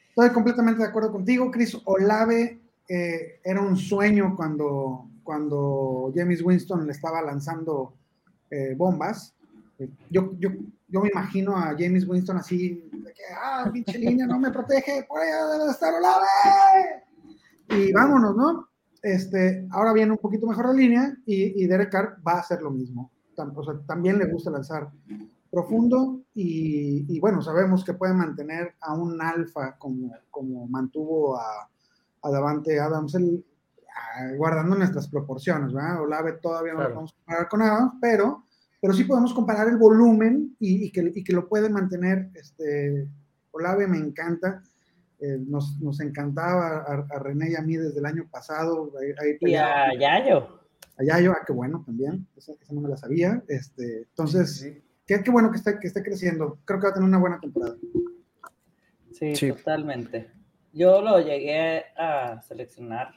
[0.10, 1.76] Estoy completamente de acuerdo contigo, Chris.
[1.86, 7.95] Olave eh, era un sueño cuando, cuando James Winston le estaba lanzando
[8.52, 9.34] eh, bombas.
[9.80, 10.52] Eh, yo, yo,
[10.88, 15.04] yo me imagino a James Winston así, de que, ah, pinche línea, no me protege,
[15.08, 17.04] por allá debe estar Olave.
[17.69, 18.69] Y vámonos, ¿no?
[19.03, 22.61] Este, ahora viene un poquito mejor la línea y, y Derek Carr va a hacer
[22.61, 23.11] lo mismo.
[23.37, 24.89] O sea, también le gusta lanzar
[25.51, 31.69] profundo y, bueno, sabemos que puede mantener a un alfa como, como mantuvo a,
[32.23, 33.45] a Davante Adams, el,
[34.37, 36.01] guardando nuestras proporciones, ¿verdad?
[36.01, 38.45] Olave todavía no lo podemos comparar con Adams, pero,
[38.81, 42.31] pero sí podemos comparar el volumen y, y, que, y que, lo puede mantener.
[42.33, 43.07] Este,
[43.51, 44.63] Olave me encanta.
[45.23, 48.91] Eh, nos, nos, encantaba a, a, René y a mí desde el año pasado.
[49.21, 50.59] Ahí, y a Yayo.
[50.97, 52.27] A Yayo, ah, qué bueno también.
[52.36, 53.41] Esa, esa, no me la sabía.
[53.47, 54.83] Este, entonces, sí.
[55.07, 56.59] qué, qué, bueno que esté, que esté creciendo.
[56.65, 57.77] Creo que va a tener una buena temporada.
[59.13, 60.29] Sí, sí, totalmente.
[60.73, 63.15] Yo lo llegué a seleccionar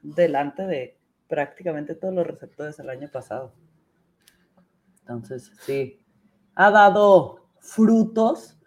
[0.00, 3.52] delante de prácticamente todos los receptores el año pasado.
[5.00, 5.98] Entonces, sí,
[6.54, 8.60] ha dado frutos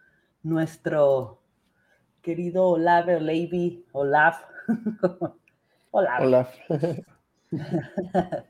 [0.43, 1.44] nuestro
[2.25, 4.41] querido Olave o Levi, Olaf.
[5.91, 6.21] Olaf.
[6.21, 6.49] Olaf.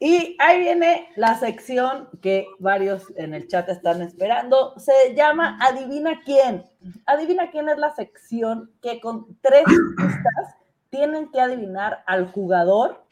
[0.00, 4.78] y ahí viene la sección que varios en el chat están esperando.
[4.78, 6.64] Se llama Adivina quién.
[7.04, 10.56] Adivina quién es la sección que con tres pistas
[10.88, 13.04] tienen que adivinar al jugador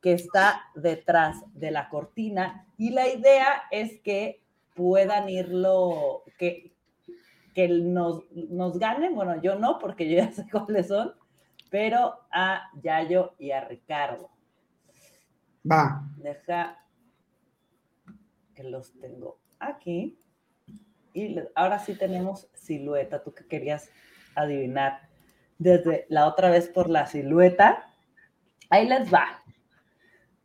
[0.00, 2.66] que está detrás de la cortina.
[2.78, 4.42] Y la idea es que
[4.74, 6.75] puedan irlo, que,
[7.56, 11.14] que nos, nos ganen, bueno, yo no, porque yo ya sé cuáles son,
[11.70, 14.30] pero a Yayo y a Ricardo.
[15.68, 16.06] Va.
[16.18, 16.78] Deja
[18.54, 20.20] que los tengo aquí.
[21.14, 23.88] Y ahora sí tenemos silueta, tú que querías
[24.34, 25.08] adivinar
[25.56, 27.90] desde la otra vez por la silueta.
[28.68, 29.42] Ahí les va.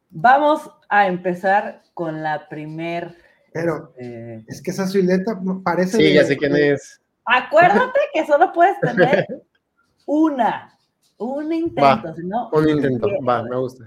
[0.09, 3.17] Vamos a empezar con la primer.
[3.51, 5.97] Pero eh, es que esa silueta parece.
[5.97, 7.00] Sí, ya sé quién es.
[7.25, 9.27] Acuérdate que solo puedes tener
[10.05, 10.77] una,
[11.17, 13.85] un intento, va, un intento, va, me gusta.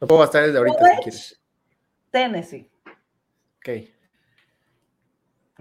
[0.00, 1.42] Lo puedo gastar desde ahorita si quieres.
[2.10, 2.70] Tennessee.
[3.58, 3.68] Ok.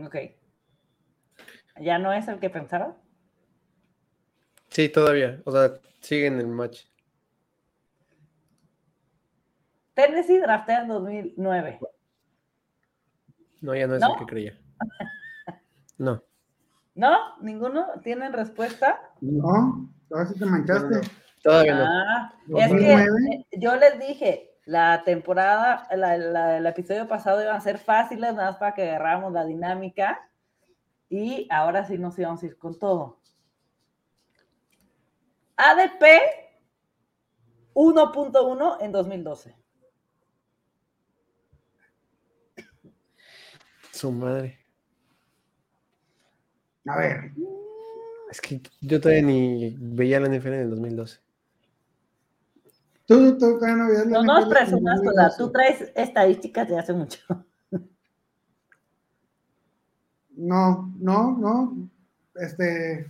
[0.06, 0.16] Ok.
[1.82, 2.96] ¿Ya no es el que pensaba?
[4.70, 5.42] Sí, todavía.
[5.46, 6.84] O sea, sigue en el match.
[9.94, 11.80] Tennessee draftea en 2009.
[13.62, 14.14] No, ya no es ¿No?
[14.14, 14.60] el que creía.
[15.98, 16.24] No.
[16.96, 17.38] ¿No?
[17.42, 17.88] ¿Ninguno?
[18.04, 19.00] ¿Tienen respuesta?
[19.22, 21.02] No, todavía sí te manchaste.
[21.44, 21.86] Todavía no.
[21.86, 27.62] Ah, es que yo les dije, la temporada, la, la, el episodio pasado iban a
[27.62, 30.30] ser fáciles, nada más para que agarráramos la dinámica.
[31.10, 33.20] Y ahora sí nos íbamos a ir con todo.
[35.58, 36.04] ADP
[37.74, 39.56] 1.1 en 2012.
[43.92, 44.65] Su madre.
[46.86, 47.32] A ver.
[48.32, 51.20] Es que yo todavía ni veía la NFL en el 2012.
[53.06, 54.26] Tú, tú todavía no veías la no, NFL.
[54.26, 55.38] No nos presumas.
[55.38, 57.20] Tú traes estadísticas de hace mucho.
[60.38, 61.90] No, no, no.
[62.36, 63.10] Este.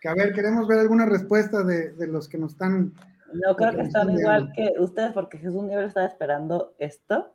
[0.00, 2.94] Que a ver, queremos ver alguna respuesta de, de los que nos están.
[3.32, 7.34] No creo que están igual que ustedes, porque Jesús Niebla estaba esperando esto.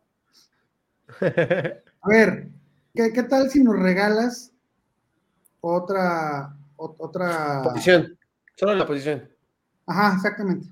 [1.21, 2.49] A ver,
[2.93, 4.54] ¿qué, ¿qué, tal si nos regalas
[5.73, 7.61] otra, otra...
[7.63, 8.17] Posición,
[8.55, 9.27] solo la posición.
[9.87, 10.67] Ajá, exactamente.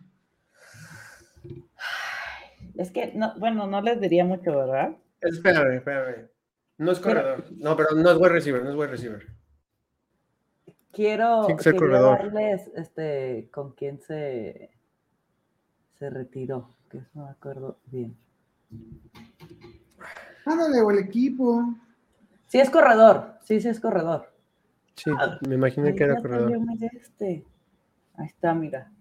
[2.76, 4.96] Es que, no, bueno, no les diría mucho, ¿verdad?
[5.22, 6.28] Espérame, espérame.
[6.78, 7.44] No es corredor.
[7.44, 9.28] Pero, no, pero no es wide receiver, no es wide receiver.
[10.92, 14.72] Quiero, quiero darles este, con quién se,
[15.98, 18.16] se retiró, que no me acuerdo bien.
[20.46, 21.74] Ándale, o el equipo.
[22.48, 24.33] Sí es corredor, sí, sí es corredor.
[24.96, 25.12] Sí,
[25.48, 26.52] me imaginé que era corredor.
[26.94, 27.44] Este.
[28.16, 28.92] Ahí está, mira.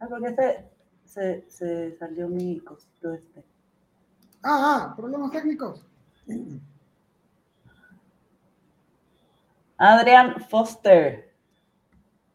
[0.00, 0.64] Ah, porque se,
[1.04, 3.44] se, se salió mi cosito este.
[4.42, 5.84] Ah, ah, problemas técnicos.
[9.78, 11.32] Adrian Foster.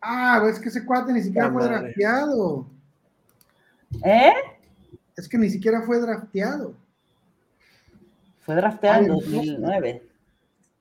[0.02, 2.68] Ah, es que ese cuate ni siquiera fue drafteado.
[4.04, 4.34] ¿Eh?
[5.16, 6.74] Es que ni siquiera fue drafteado.
[8.42, 10.11] Fue drafteado en 2009.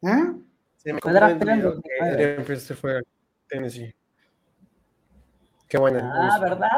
[0.03, 0.98] ¿Eh?
[1.01, 2.44] Fue drafteado en 2009.
[2.44, 3.03] Foster fue a
[3.48, 3.94] Tennessee.
[5.68, 6.12] Qué buena.
[6.14, 6.68] Ah, ¿verdad?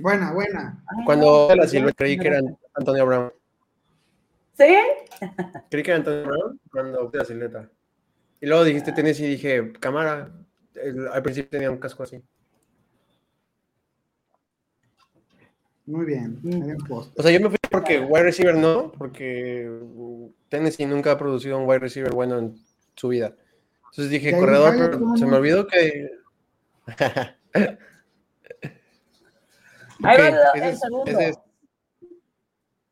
[0.00, 0.84] Buena, buena.
[1.04, 2.40] Cuando la silueta creí que era
[2.74, 3.32] Antonio Brown.
[4.58, 4.76] ¿Sí?
[5.70, 7.70] Creí que era Antonio Brown cuando la silueta.
[8.40, 10.30] Y luego dijiste Tennessee y dije, cámara.
[11.12, 12.22] al principio tenía un casco así.
[15.90, 16.40] Muy bien.
[17.16, 19.68] O sea, yo me fui porque wide receiver no, porque
[20.48, 22.56] Tennessee nunca ha producido un wide receiver bueno en
[22.94, 23.34] su vida.
[23.90, 26.12] Entonces dije, corredor, pero se me olvidó que.
[30.02, 31.10] Ahí va el segundo.
[31.10, 31.34] Ese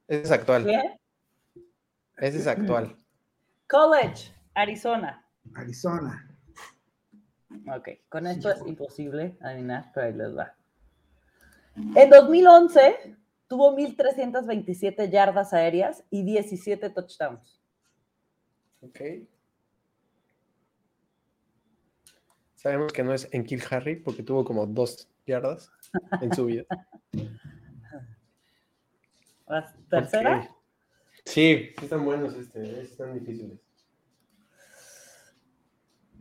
[0.09, 0.65] es, actual.
[0.65, 0.99] ¿Qué?
[2.17, 2.97] Ese es actual.
[3.69, 5.25] College, Arizona.
[5.55, 6.29] Arizona.
[7.77, 10.58] Ok, con esto es imposible adivinar, pero ahí les va.
[11.95, 13.17] En 2011
[13.47, 17.61] tuvo 1.327 yardas aéreas y 17 touchdowns.
[18.81, 19.01] Ok.
[22.55, 25.71] Sabemos que no es en Kill Harry porque tuvo como dos yardas
[26.21, 26.65] en su vida.
[29.47, 30.55] ¿La tercera?
[31.25, 33.68] Sí, están buenos este, están difíciles.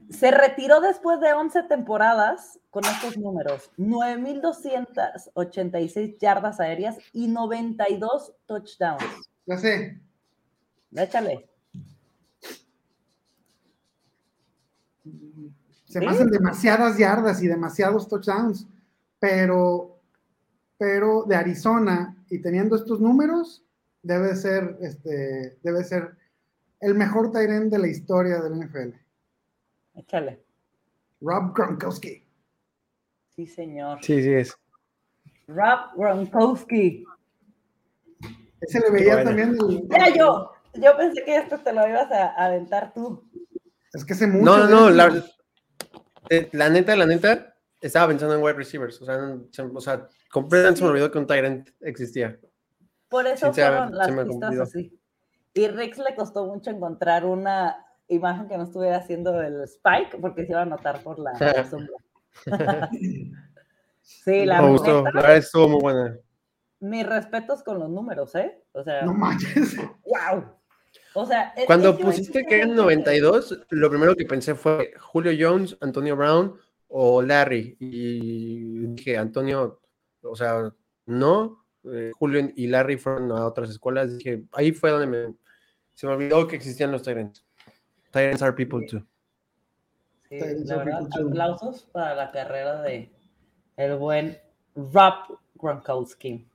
[0.10, 9.04] Se retiró después de 11 temporadas con estos números: 9.286 yardas aéreas y 92 touchdowns.
[9.46, 10.00] Ya sé.
[10.92, 11.50] Échale.
[15.86, 18.68] Se me hacen demasiadas yardas y demasiados touchdowns,
[19.20, 20.00] pero,
[20.78, 23.64] pero de Arizona y teniendo estos números,
[24.04, 26.16] debe ser, este, debe ser
[26.80, 29.07] el mejor Tyrant de la historia del NFL.
[29.98, 30.44] Échale.
[31.22, 32.24] Rob Gronkowski.
[33.36, 34.00] Sí, señor.
[34.02, 34.58] Sí, sí es.
[35.48, 37.04] Rob Gronkowski.
[38.62, 39.58] Ese le veía también.
[39.90, 40.14] El...
[40.14, 40.52] yo.
[40.74, 43.24] Yo pensé que esto te lo ibas a aventar tú.
[43.94, 44.46] Es que se mucho.
[44.46, 44.90] No, no, no.
[44.92, 45.26] La,
[46.30, 49.02] eh, la, neta, la neta, estaba pensando en wide receivers.
[49.02, 52.38] O sea, o sea completamente se me olvidó que un Tyrant existía.
[53.10, 55.00] Por eso fueron las pistas así.
[55.54, 60.46] Y Rex le costó mucho encontrar una imagen que no estuviera haciendo el Spike, porque
[60.46, 61.34] se iba a notar por la,
[61.66, 61.98] sombra.
[64.02, 66.18] sí, la Me gustó, la verdad estuvo muy buena.
[66.80, 68.64] Mis respetos con los números, ¿eh?
[68.72, 69.78] O sea, no manches.
[70.06, 70.58] ¡Wow!
[71.14, 76.16] O sea, cuando pusiste que eran 92, lo primero que pensé fue Julio Jones, Antonio
[76.16, 76.56] Brown
[76.90, 77.76] o Larry.
[77.80, 79.82] Y dije, Antonio,
[80.22, 80.72] o sea,
[81.08, 81.66] no.
[81.92, 84.16] Eh, Julio y Larry fueron a otras escuelas.
[84.16, 85.36] Dije, ahí fue donde me,
[85.96, 87.47] se me olvidó que existían los Tyrants.
[88.12, 89.06] Tyrants are people too.
[90.30, 93.12] Sí, la verdad, aplausos para la carrera de
[93.78, 94.38] el buen
[94.76, 96.48] Rob Gronkowski.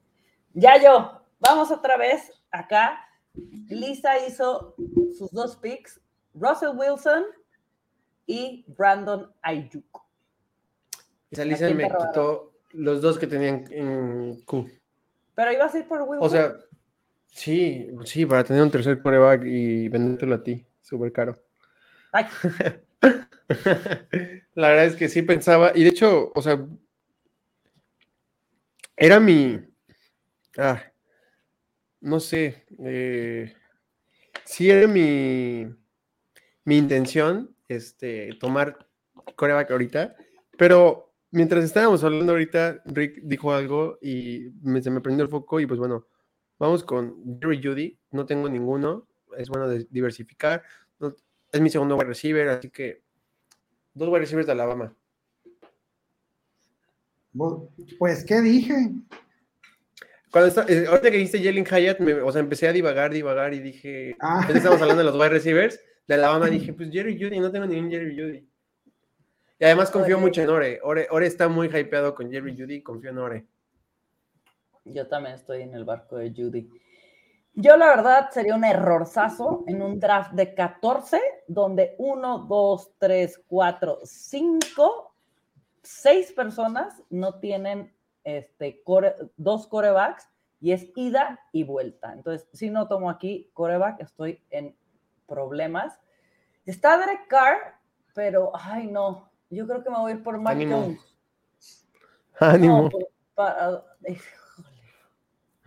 [0.55, 2.99] Ya yo, vamos otra vez acá.
[3.69, 4.75] Lisa hizo
[5.17, 6.01] sus dos picks,
[6.35, 7.25] Russell Wilson
[8.27, 10.03] y Brandon Ayuk.
[11.31, 14.71] Esa Lisa me quitó los dos que tenían en Q.
[15.35, 16.27] Pero ibas a ir por Wilson.
[16.27, 16.55] O sea,
[17.27, 21.43] sí, sí, para tener un tercer coreback y vendértelo a ti, súper caro.
[24.55, 26.67] La verdad es que sí pensaba, y de hecho, o sea,
[28.97, 29.59] era mi,
[30.59, 30.83] ah,
[32.01, 33.55] no sé, eh,
[34.45, 35.67] sí era mi,
[36.65, 38.89] mi intención, este, tomar
[39.37, 40.17] coreback ahorita,
[40.59, 44.51] pero mientras estábamos hablando ahorita, Rick dijo algo y
[44.83, 46.07] se me prendió el foco y pues bueno,
[46.59, 49.09] vamos con Jerry Judy, no tengo ninguno,
[49.39, 50.63] es bueno diversificar,
[51.51, 53.03] es mi segundo wide receiver, así que
[53.95, 54.95] dos wide receivers de Alabama.
[57.99, 58.91] Pues, ¿qué dije?
[60.31, 63.61] Cuando está, eh, ahorita que dijiste Jalen Hyatt, o sea, empecé a divagar, divagar y
[63.61, 64.47] dije, ah.
[64.53, 67.91] estamos hablando de los wide receivers de Alabama, dije, pues Jerry Judy, no tengo ningún
[67.91, 68.49] Jerry Judy.
[69.59, 70.81] Y además confío mucho en Ore.
[70.83, 71.07] Ore.
[71.11, 73.47] Ore está muy hypeado con Jerry Judy, confío en Ore.
[74.85, 76.69] Yo también estoy en el barco de Judy.
[77.55, 83.43] Yo la verdad sería un errorzazo en un draft de 14, donde 1, 2, 3,
[83.47, 85.15] 4, 5,
[85.83, 87.95] 6 personas no tienen
[88.25, 88.83] este,
[89.37, 90.29] dos corebacks
[90.61, 92.13] y es ida y vuelta.
[92.13, 94.75] Entonces, si no tomo aquí coreback, estoy en
[95.27, 95.99] problemas.
[96.65, 97.59] Está Derek Carr,
[98.15, 101.01] pero, ay no, yo creo que me voy a ir por Mac Jones.
[102.39, 102.89] Ánimo.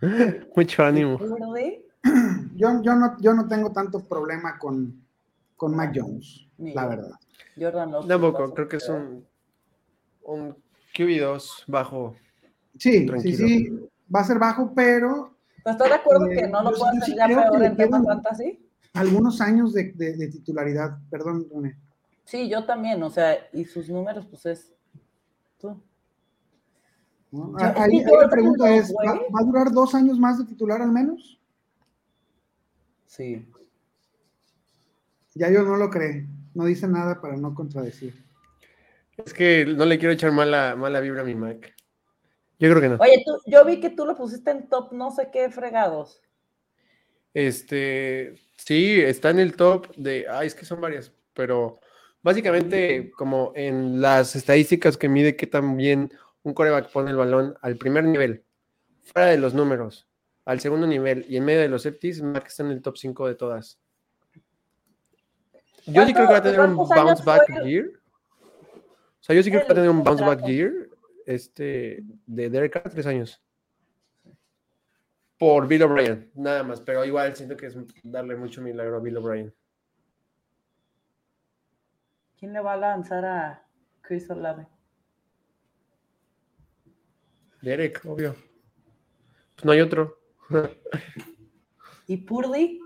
[0.56, 1.18] Mucho ánimo.
[2.54, 5.04] Yo, yo, no, yo no tengo tanto problema con,
[5.56, 7.10] con Mac Jones, la verdad.
[7.58, 9.26] Jordan Tampoco, creo que es un,
[10.22, 10.56] un
[10.94, 12.16] QB2 bajo.
[12.78, 15.36] Sí, sí, sí, va a ser bajo, pero.
[15.58, 18.66] ¿Estás de acuerdo que no lo puedo hacer ya peor en tema fantasy?
[18.94, 21.76] Algunos años de, de, titularidad, perdón, Rune.
[22.24, 24.72] Sí, yo también, o sea, y sus números, pues es.
[25.58, 25.78] Tú.
[27.58, 31.38] Ahí, la pregunta es: ¿va, a durar dos años más de titular al menos?
[33.06, 33.46] Sí.
[35.34, 36.24] Ya yo no lo creo,
[36.54, 38.24] no dice nada para no contradecir.
[39.24, 41.74] Es que no le quiero echar mala, mala vibra a mi Mac.
[42.58, 42.96] Yo creo que no.
[43.00, 46.22] Oye, tú, yo vi que tú lo pusiste en top no sé qué fregados.
[47.34, 51.80] Este, sí, está en el top de, ay, es que son varias, pero
[52.22, 56.10] básicamente como en las estadísticas que mide que también
[56.46, 58.44] un coreback pone el balón al primer nivel,
[59.02, 60.08] fuera de los números,
[60.44, 63.26] al segundo nivel y en medio de los septis, Mac está en el top 5
[63.26, 63.80] de todas.
[65.86, 67.90] Yo sí creo que va a tener un bounce back year.
[68.74, 70.88] O sea, yo sí creo que va a tener un bounce back year
[71.26, 73.42] este, de Derek Carr, tres años.
[75.38, 76.80] Por Bill O'Brien, nada más.
[76.80, 79.52] Pero igual siento que es darle mucho milagro a Bill O'Brien.
[82.38, 83.66] ¿Quién le va a lanzar a
[84.00, 84.68] Chris Olave?
[87.66, 88.36] Derek, obvio.
[89.56, 90.20] Pues no hay otro.
[92.06, 92.80] ¿Y Purdy?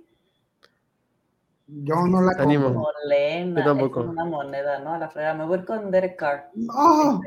[1.67, 2.71] Yo no la Animo.
[2.71, 4.01] Molena, tampoco.
[4.01, 4.95] Es una moneda, ¿no?
[4.95, 5.35] A la frega.
[5.35, 6.51] Me voy con Derek Carr.
[6.55, 7.21] ¡No!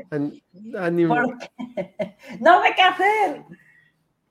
[0.80, 1.14] Ánimo.
[2.40, 3.44] ¡No me hacer!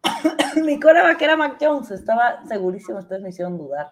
[0.65, 1.91] Mi cora que era Mac Jones.
[1.91, 2.99] Estaba segurísimo.
[2.99, 3.89] Ustedes me hicieron dudar.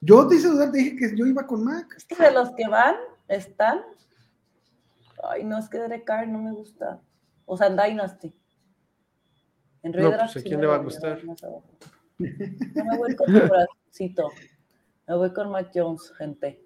[0.00, 0.70] Yo te hice dudar.
[0.70, 1.92] Te dije que yo iba con Mac.
[1.96, 2.94] Es que de los que van,
[3.26, 3.82] están.
[5.24, 7.00] Ay, no, es que Derek Carr no me gusta.
[7.48, 8.34] O sea, en Dynasty.
[9.82, 11.24] En no, pues, ¿a quién le va a gustar?
[11.24, 11.34] No
[12.18, 14.30] me voy con tu bracito.
[15.06, 16.62] Me voy con Mac Jones, gente.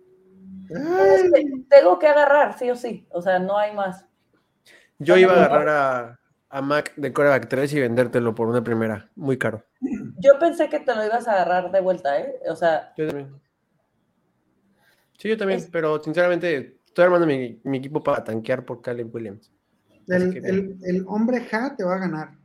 [1.69, 3.07] tengo que agarrar, sí o sí.
[3.11, 4.07] O sea, no hay más.
[4.99, 6.19] Yo iba a agarrar
[6.51, 9.11] a, Mac de Coreback 3 y vendértelo por una primera.
[9.15, 9.65] Muy caro.
[10.19, 12.35] Yo pensé que te lo ibas a agarrar de vuelta, ¿eh?
[12.49, 12.93] O sea.
[12.97, 13.41] Yo también.
[15.19, 19.53] Sí, yo también, pero sinceramente estoy armando mi, equipo para tanquear por Caleb Williams.
[20.09, 22.43] El, hombre Ja te va a ganar.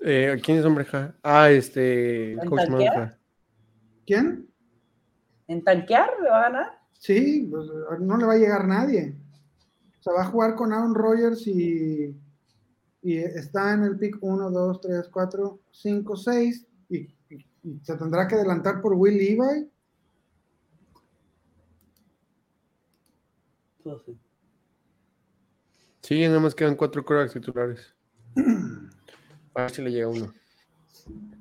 [0.00, 1.14] Eh, ¿Quién es hombre ja?
[1.22, 2.36] Ah, este.
[4.06, 4.48] ¿Quién?
[5.48, 6.78] ¿En tanquear le va a ganar?
[6.92, 7.68] Sí, pues,
[8.00, 9.16] no le va a llegar nadie.
[9.98, 12.16] O sea, va a jugar con Aaron Rodgers y,
[13.02, 17.08] y está en el pick 1, 2, 3, 4, 5, 6 y,
[17.82, 19.70] se tendrá que adelantar por Will Levi.
[23.82, 24.18] Pues sí.
[26.08, 27.94] Sí, nada más quedan cuatro corebacks titulares.
[29.54, 30.32] A ver si le llega uno.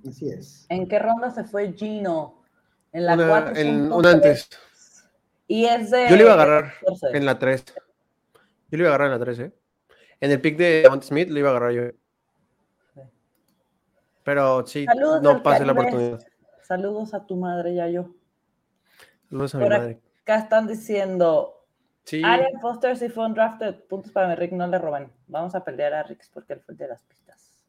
[0.05, 0.65] Así es.
[0.68, 2.43] ¿En qué ronda se fue Gino?
[2.91, 3.55] En la 4.
[3.55, 4.49] En una antes.
[5.47, 6.09] Y es de.
[6.09, 6.74] Yo le iba a agarrar
[7.13, 7.63] en la 3.
[8.70, 9.53] Yo le iba a agarrar en la 3, ¿eh?
[10.20, 11.84] En el pick de Mount Smith le iba a agarrar yo.
[14.26, 14.86] Pero sí,
[15.22, 16.20] no pase la oportunidad.
[16.63, 18.13] Saludos a tu madre y a yo.
[19.30, 20.01] Saludos a mi madre.
[20.24, 21.56] Acá están diciendo.
[22.07, 22.21] Sí.
[22.61, 23.75] Foster si fue un drafted.
[23.83, 25.11] Puntos para mi Rick, no le roban.
[25.27, 27.67] Vamos a pelear a Rick porque él fue el de las pistas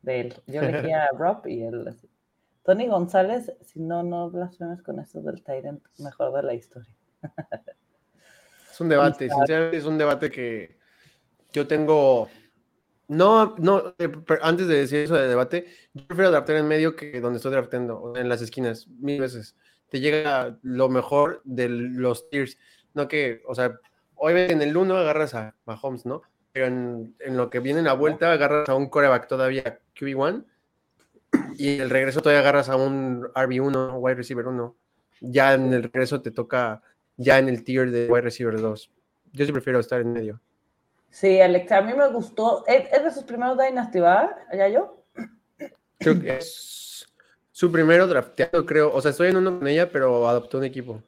[0.00, 0.34] de él.
[0.46, 1.94] Yo elegí a Rob y él.
[2.64, 6.90] Tony González, si no, no blasfemes con esto del Tyrant mejor de la historia.
[8.70, 10.78] Es un debate, sinceramente es un debate que
[11.52, 12.28] yo tengo.
[13.08, 13.94] No, no,
[14.42, 18.14] antes de decir eso de debate, yo prefiero draftear en medio que donde estoy drafteando,
[18.16, 19.56] en las esquinas, mil veces.
[19.88, 22.58] Te llega lo mejor de los tiers.
[22.94, 23.78] No que, o sea,
[24.14, 26.22] obviamente en el 1 agarras a Mahomes, ¿no?
[26.52, 30.44] Pero en, en, lo que viene en la vuelta agarras a un coreback todavía QB1
[31.56, 34.76] y el regreso todavía agarras a un RB1, wide receiver 1.
[35.20, 36.82] Ya en el regreso te toca
[37.16, 38.90] ya en el tier de wide receiver 2.
[39.32, 40.40] Yo sí prefiero estar en medio.
[41.10, 42.64] Sí, Alex, a mí me gustó.
[42.66, 43.98] ¿Es, de sus primeros Dynasty?
[43.98, 45.04] ¿Ya yo?
[45.98, 47.06] Creo que es
[47.50, 48.92] su primero drafteado, creo.
[48.92, 51.02] O sea, estoy en uno con ella, pero adoptó un equipo.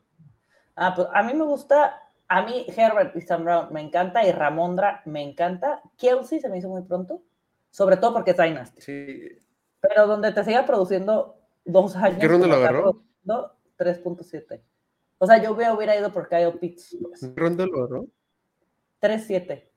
[0.83, 2.03] Ah, pues a mí me gusta.
[2.27, 5.83] A mí Herbert y Sam Brown me encanta y Ramondra me encanta.
[5.99, 7.23] Kelsey se me hizo muy pronto.
[7.69, 8.81] Sobre todo porque es Dynasty.
[8.81, 9.29] Sí.
[9.81, 12.19] Pero donde te siga produciendo dos años.
[12.19, 13.03] ¿Qué ronda lo agarró?
[13.27, 14.63] 3.7.
[15.19, 16.97] O sea, yo hubiera ido por Kyle Pitts.
[17.03, 17.21] Pues.
[17.21, 18.07] ¿Qué ronda lo agarró?
[19.03, 19.69] 3.7.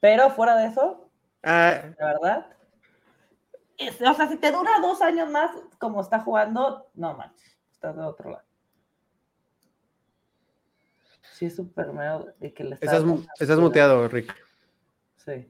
[0.00, 1.08] Pero fuera de eso,
[1.44, 1.82] ah.
[1.98, 2.46] la verdad.
[3.80, 8.02] o sea, si te dura dos años más como está jugando, no manches, estás de
[8.02, 8.51] otro lado.
[11.32, 12.34] Sí, es súper medio.
[12.54, 13.04] Que le estás,
[13.40, 14.34] estás muteado, Rick.
[15.16, 15.48] Sí.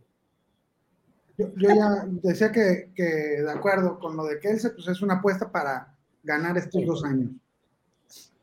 [1.37, 5.95] Yo, ya decía que, de acuerdo con lo de Kelsey, pues es una apuesta para
[6.22, 7.30] ganar estos dos años.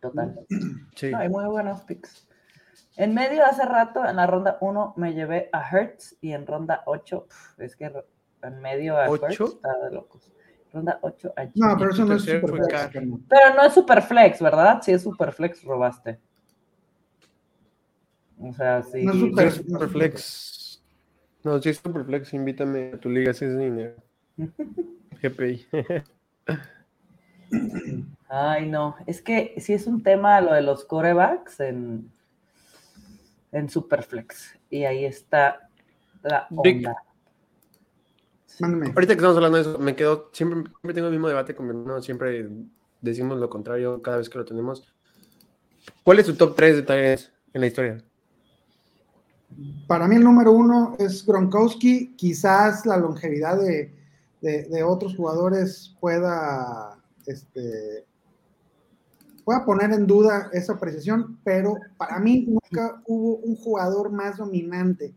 [0.02, 0.40] Total.
[0.96, 1.12] Sí.
[1.16, 2.28] hay muy buenos picks.
[2.98, 6.84] En medio, hace rato, en la ronda 1, me llevé a Hertz y en ronda
[6.86, 7.28] 8,
[7.60, 7.92] es que
[8.42, 10.34] en medio a Hertz está de locos.
[10.74, 12.90] Ronda 8 a No, pero eso no es Superflex.
[12.92, 14.82] Pero no es Superflex, ¿verdad?
[14.82, 16.20] Si es Superflex, robaste.
[18.40, 19.04] O sea, sí.
[19.04, 20.82] No es Superflex.
[21.44, 23.96] No, si es Superflex, invítame a tu liga si es dinero.
[25.22, 25.66] GPI.
[28.30, 28.96] Ay, no.
[29.06, 32.12] Es que si es un tema lo de los corebacks en,
[33.52, 34.58] en Superflex.
[34.70, 35.70] Y ahí está
[36.24, 36.96] la onda.
[38.62, 41.66] Ahorita que estamos hablando de eso, me quedo, siempre, siempre tengo el mismo debate con
[41.66, 42.50] mi hermano, siempre
[43.00, 44.94] decimos lo contrario cada vez que lo tenemos.
[46.04, 48.04] ¿Cuál es tu top 3 de tareas en la historia?
[49.88, 52.16] Para mí el número uno es Gronkowski.
[52.16, 58.06] Quizás la longevidad de, otros jugadores pueda, este,
[59.44, 65.14] pueda poner en duda esa apreciación, pero para mí nunca hubo un jugador más dominante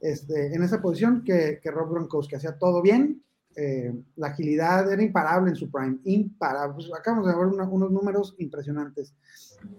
[0.00, 2.34] este, en esa posición que, que Rob Gronkowski.
[2.34, 3.22] Hacía todo bien,
[3.54, 6.74] eh, la agilidad era imparable en su prime, imparable.
[6.74, 9.14] Pues acabamos de ver unos números impresionantes.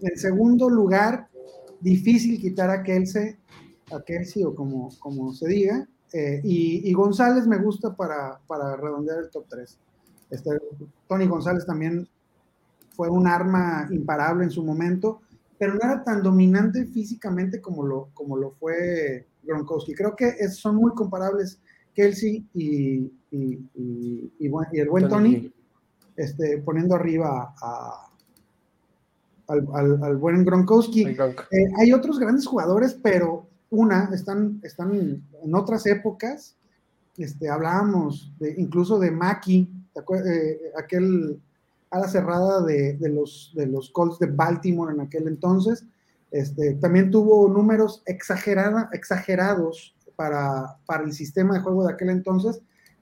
[0.00, 1.28] En segundo lugar,
[1.80, 3.36] difícil quitar a Kelsey,
[3.92, 9.18] a Kelsey o como, como se diga, eh, y, González me gusta para, para redondear
[9.18, 9.78] el top 3.
[10.30, 10.50] Este,
[11.08, 12.08] Tony González también
[12.90, 15.22] fue un arma imparable en su momento,
[15.58, 19.94] pero no era tan dominante físicamente como lo, como lo fue Gronkowski.
[19.94, 21.58] Creo que son muy comparables
[21.94, 25.52] Kelsey y, y, el buen Tony,
[26.16, 27.54] este, poniendo arriba
[29.48, 31.02] al, buen Gronkowski.
[31.06, 33.43] Eh, hay otros grandes jugadores, pero
[33.74, 36.56] una, están, están en otras épocas.
[37.16, 39.70] Este, hablábamos de, incluso de Maki,
[40.26, 41.40] eh, aquel
[41.98, 45.84] la cerrada de, los, de los Colts de Baltimore en aquel entonces.
[46.30, 52.60] Este, también tuvo números exagerada, exagerados para, para el sistema de juego de aquel entonces.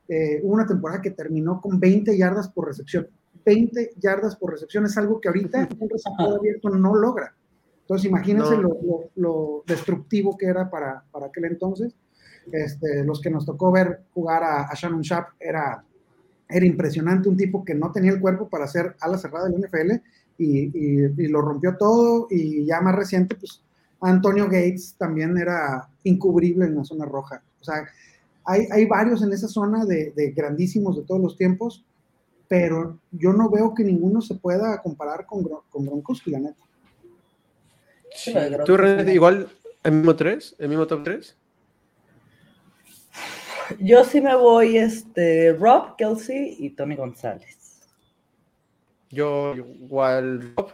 [0.09, 3.09] Eh, una temporada que terminó con 20 yardas por recepción.
[3.45, 7.35] 20 yardas por recepción es algo que ahorita un receptor abierto no logra.
[7.83, 11.95] Entonces, imagínense lo, destructivo que era para, para aquel entonces.
[12.51, 15.85] Este, los que nos tocó ver jugar a, a Shannon Sharp era
[16.53, 19.93] era impresionante, un tipo que no tenía el cuerpo para hacer ala cerrada del NFL
[20.39, 23.63] y, lo rompió todo y ya más reciente, pues
[24.01, 27.43] Antonio Gates también era incubrible en la zona roja.
[27.61, 27.87] O sea,
[28.45, 31.85] hay, varios en esa zona de, grandísimos de todos los tiempos,
[32.49, 36.63] pero yo no veo que ninguno se pueda comparar con, con Gronkowski, la neta.
[38.65, 38.77] ¿Tú,
[39.09, 39.49] igual
[39.83, 41.37] el mismo tres, el mismo top 3?
[43.79, 47.89] Yo sí me voy, este, Rob, Kelsey y Tony González.
[49.11, 50.73] Yo igual Rob,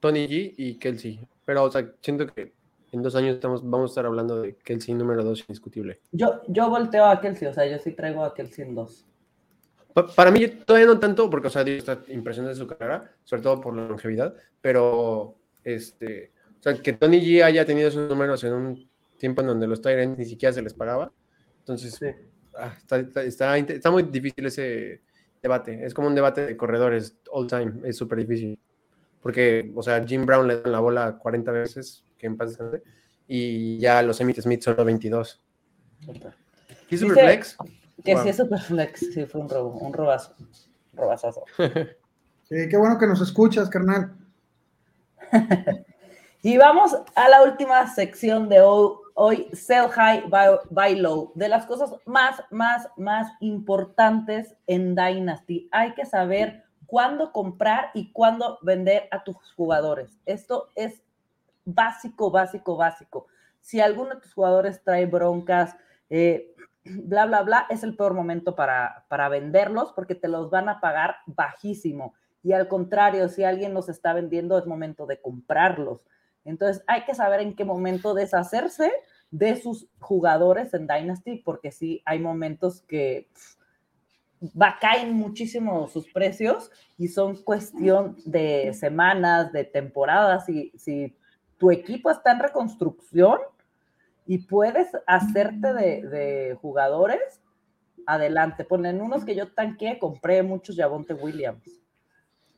[0.00, 1.20] Tony G y Kelsey.
[1.44, 2.52] Pero, o sea, siento que
[2.92, 6.00] en dos años estamos, vamos a estar hablando de Kelsey número dos indiscutible.
[6.12, 9.06] Yo, yo volteo a Kelsey, o sea, yo sí traigo a Kelsey en dos.
[10.16, 13.76] para mí todavía no tanto, porque, o sea, está impresionante su carrera, sobre todo por
[13.76, 18.90] la longevidad, pero, este, o sea, que Tony G haya tenido esos números en un
[19.16, 21.10] tiempo en donde los Tyrants ni siquiera se les pagaba,
[21.60, 21.98] entonces,
[22.54, 25.02] ah, está, está, muy difícil ese
[25.42, 25.84] debate.
[25.84, 27.72] Es como un debate de corredores all time.
[27.84, 28.58] Es súper difícil.
[29.22, 32.58] Porque, o sea, Jim Brown le dan la bola 40 veces, que en paz
[33.28, 35.40] y ya los Emmitt Smith solo 22.
[36.90, 37.56] ¿Y Superflex?
[38.04, 40.34] Que sí es Superflex, sí, fue un robo, un robazo.
[40.94, 41.44] robazazo.
[41.56, 44.16] sí, qué bueno que nos escuchas, carnal.
[46.42, 50.24] y vamos a la última sección de hoy Sell High,
[50.70, 55.68] buy, Low, de las cosas más, más, más importantes en Dynasty.
[55.70, 60.18] Hay que saber cuándo comprar y cuándo vender a tus jugadores.
[60.24, 61.02] Esto es
[61.66, 63.26] básico, básico, básico.
[63.60, 65.76] Si alguno de tus jugadores trae broncas,
[66.08, 70.70] eh, bla, bla, bla, es el peor momento para, para venderlos porque te los van
[70.70, 72.14] a pagar bajísimo.
[72.42, 76.00] Y al contrario, si alguien los está vendiendo, es momento de comprarlos.
[76.44, 78.92] Entonces hay que saber en qué momento deshacerse
[79.30, 83.28] de sus jugadores en Dynasty, porque sí hay momentos que
[84.60, 90.48] va, caen muchísimo sus precios y son cuestión de semanas, de temporadas.
[90.48, 91.16] Y si
[91.58, 93.38] tu equipo está en reconstrucción
[94.26, 97.40] y puedes hacerte de, jugadores,
[98.06, 98.64] adelante.
[98.64, 101.80] Ponen unos que yo tanqué, compré muchos Javonte Williams,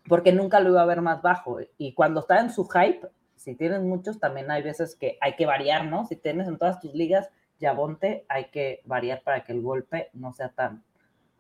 [0.09, 1.59] porque nunca lo iba a ver más bajo.
[1.79, 3.09] Y cuando estaba en su hype,
[3.43, 6.07] si tienes muchos, también hay veces que hay que variar, ¿no?
[6.07, 7.29] Si tienes en todas tus ligas
[7.59, 10.85] Yabonte, hay que variar para que el golpe no sea tan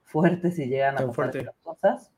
[0.04, 2.10] fuerte si llegan a pasar las cosas.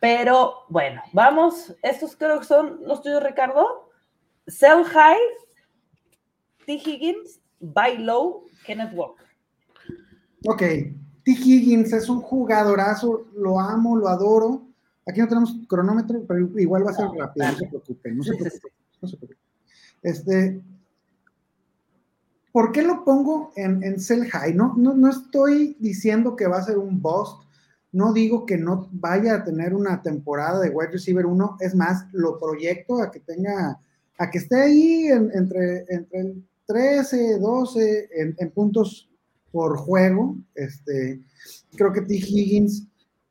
[0.00, 1.74] Pero bueno, vamos.
[1.82, 3.90] Estos creo que son los tuyos, Ricardo.
[4.46, 5.18] Sell High,
[6.66, 6.72] T.
[6.74, 9.26] Higgins, Buy Low, Kenneth Walker.
[10.46, 10.92] Ok, T.
[11.26, 14.68] Higgins es un jugadorazo, lo amo, lo adoro.
[15.06, 18.34] Aquí no tenemos cronómetro, pero igual va a ser rápido, no se preocupen, no se
[18.34, 18.72] preocupen,
[19.06, 19.38] se preocupen.
[20.02, 20.60] Este,
[22.52, 24.54] ¿Por qué lo pongo en, en sell high?
[24.54, 27.42] No, no, no estoy diciendo que va a ser un bust,
[27.92, 32.06] no digo que no vaya a tener una temporada de wide receiver 1, es más,
[32.12, 33.80] lo proyecto a que tenga,
[34.18, 39.08] a que esté ahí entre, entre el 13, 12 en, puntos
[39.52, 40.36] por juego.
[40.54, 41.20] Este,
[41.76, 42.14] creo que T.
[42.14, 42.86] Higgins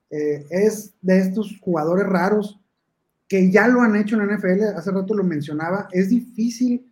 [0.09, 2.59] eh, es de estos jugadores raros
[3.27, 6.91] que ya lo han hecho en la NFL, hace rato lo mencionaba, es difícil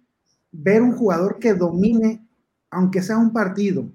[0.51, 2.27] ver un jugador que domine,
[2.69, 3.91] aunque sea un partido.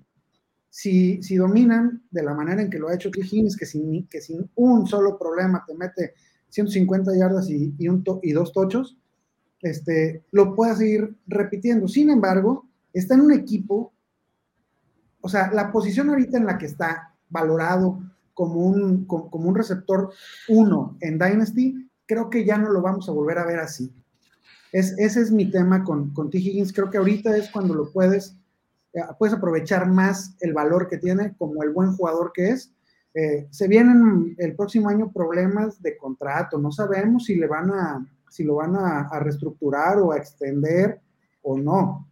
[0.70, 3.11] Si, si dominan de la manera en que lo ha hecho.
[3.14, 6.14] Higgins, que sin, que sin un solo problema te mete
[6.51, 8.97] 150 yardas y, un y dos tochos,
[9.61, 11.89] este, lo pueda seguir repitiendo.
[11.89, 13.93] Sin embargo, está en un equipo,
[15.20, 18.01] o sea, la posición ahorita en la que está valorado
[18.34, 20.12] como un, como, un receptor
[20.49, 23.92] uno en Dynasty, creo que ya no lo vamos a volver a ver así.
[24.72, 26.38] Es, ese es mi tema con, con T.
[26.38, 26.72] Higgins.
[26.72, 28.34] Creo que ahorita es cuando lo puedes,
[28.94, 32.72] eh, puedes aprovechar más el valor que tiene como el buen jugador que es.
[33.14, 36.59] Eh, se vienen el próximo año problemas de contrato.
[36.59, 41.00] No sabemos si le van a, si lo van a, reestructurar o a extender
[41.42, 42.09] o no.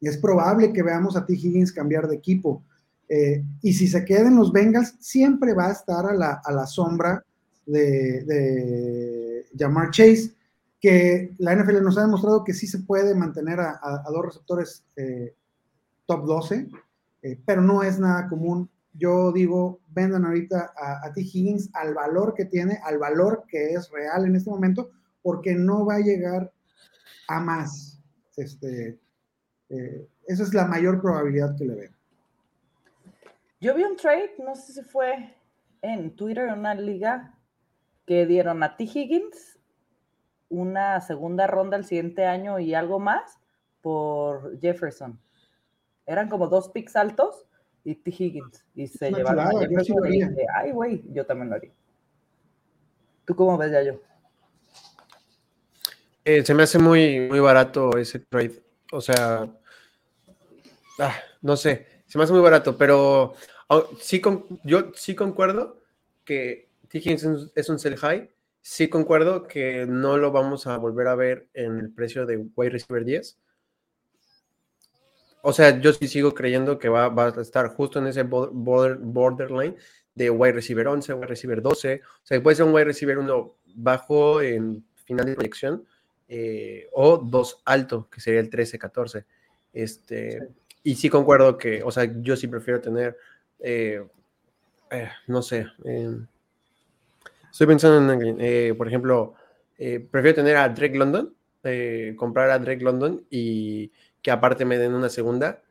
[0.00, 1.34] Es probable que veamos a T.
[1.34, 2.62] Higgins cambiar de equipo.
[3.08, 7.22] Eh, y si se queden los Bengals, siempre va a estar a la, sombra
[7.66, 9.21] de, de
[9.56, 10.34] Jamar Chase,
[10.80, 15.34] que la NFL nos ha demostrado que sí se puede mantener a, dos receptores eh,
[16.06, 16.68] top 12,
[17.22, 18.68] eh, pero no es nada común.
[18.94, 21.20] Yo digo, vendan ahorita a, T.
[21.20, 24.90] Higgins al valor que tiene, al valor que es real en este momento,
[25.22, 26.52] porque no va a llegar
[27.28, 28.00] a más.
[28.36, 28.98] Este,
[29.68, 31.90] eh, esa es la mayor probabilidad que le veo.
[33.60, 35.36] Yo vi un trade, no sé si fue
[35.80, 37.38] en Twitter, en una liga,
[38.06, 38.84] que dieron a T.
[38.84, 39.58] Higgins
[40.48, 43.38] una segunda ronda el siguiente año y algo más
[43.80, 45.18] por Jefferson.
[46.06, 47.46] Eran como dos picks altos
[47.84, 48.10] y T.
[48.10, 48.64] Higgins.
[48.74, 51.72] Y se llevaron a Jefferson y dije, ay, güey, yo también lo haría.
[53.24, 54.00] ¿Tú cómo ves ya yo?
[56.24, 58.62] Eh, se me hace muy, muy barato ese trade.
[58.92, 59.48] O sea,
[60.98, 63.34] ah, no sé, se me hace muy barato, pero
[63.68, 65.80] oh, sí con, yo sí concuerdo
[66.24, 66.98] que T.
[66.98, 68.30] Higgins es un sell high.
[68.60, 72.70] Sí concuerdo que no lo vamos a volver a ver en el precio de wide
[72.70, 73.38] receiver 10.
[75.42, 78.98] O sea, yo sí sigo creyendo que va, va a estar justo en ese border,
[78.98, 79.74] borderline
[80.14, 82.02] de wide receiver 11, wide receiver 12.
[82.04, 85.84] O sea, puede ser un wide receiver uno bajo en final de proyección,
[86.28, 89.24] eh, o dos alto, que sería el 13-14.
[89.72, 90.46] Este,
[90.82, 93.16] Y sí concuerdo que, o sea, yo sí prefiero tener,
[93.60, 94.04] eh,
[94.90, 95.66] eh, no sé,
[97.52, 99.34] estoy pensando en, por ejemplo,
[99.76, 101.32] prefiero tener a Drake London,
[102.16, 105.62] comprar a Drake London y que aparte me den una segunda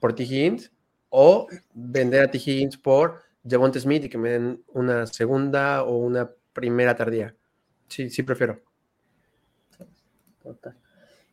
[0.00, 0.22] por T.
[0.22, 0.72] Higgins,
[1.08, 2.38] o vender a T.
[2.38, 7.34] Higgins por Javonte Smith y que me den una segunda o una primera tardía.
[7.88, 8.60] Sí, sí prefiero.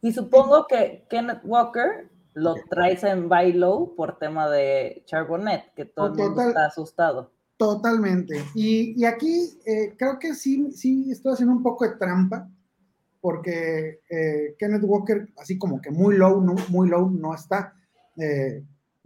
[0.02, 6.08] Y supongo que Kenneth Walker lo traes en Bailo por tema de Charbonnet, que todo
[6.08, 7.33] el mundo está asustado.
[7.64, 8.44] Totalmente.
[8.56, 12.50] Y, aquí eh, creo que sí, sí estoy haciendo un poco de trampa,
[13.22, 17.74] porque eh, Kenneth Walker, así como que muy low, no, muy low no está.
[18.18, 18.62] Eh,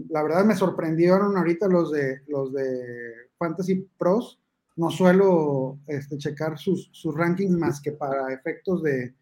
[0.10, 4.40] la verdad me sorprendieron ahorita los de los de Fantasy Pros.
[4.76, 9.14] No suelo este, checar sus, rankings más que para efectos de,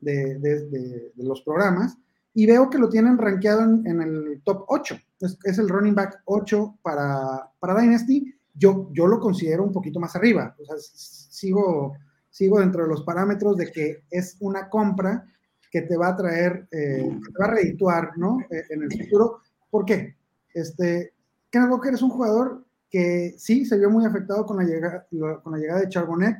[0.00, 1.96] de, los programas
[2.32, 4.96] y veo que lo tienen rankeado en, el top 8.
[5.20, 8.34] Es, el running back 8 para, para Dynasty.
[8.54, 10.54] Yo, yo lo considero un poquito más arriba.
[10.60, 11.96] O sea, sigo,
[12.30, 15.26] sigo dentro de los parámetros de que es una compra
[15.70, 18.38] que te va a traer, eh, te va a redituar, ¿no?
[18.50, 19.40] Eh, en el futuro.
[19.70, 20.16] ¿Por qué?
[20.52, 21.12] Este,
[21.50, 25.04] Kenneth Walker es un jugador que sí se vio muy afectado con la llegada,
[25.42, 26.36] con la llegada de Charbonnet.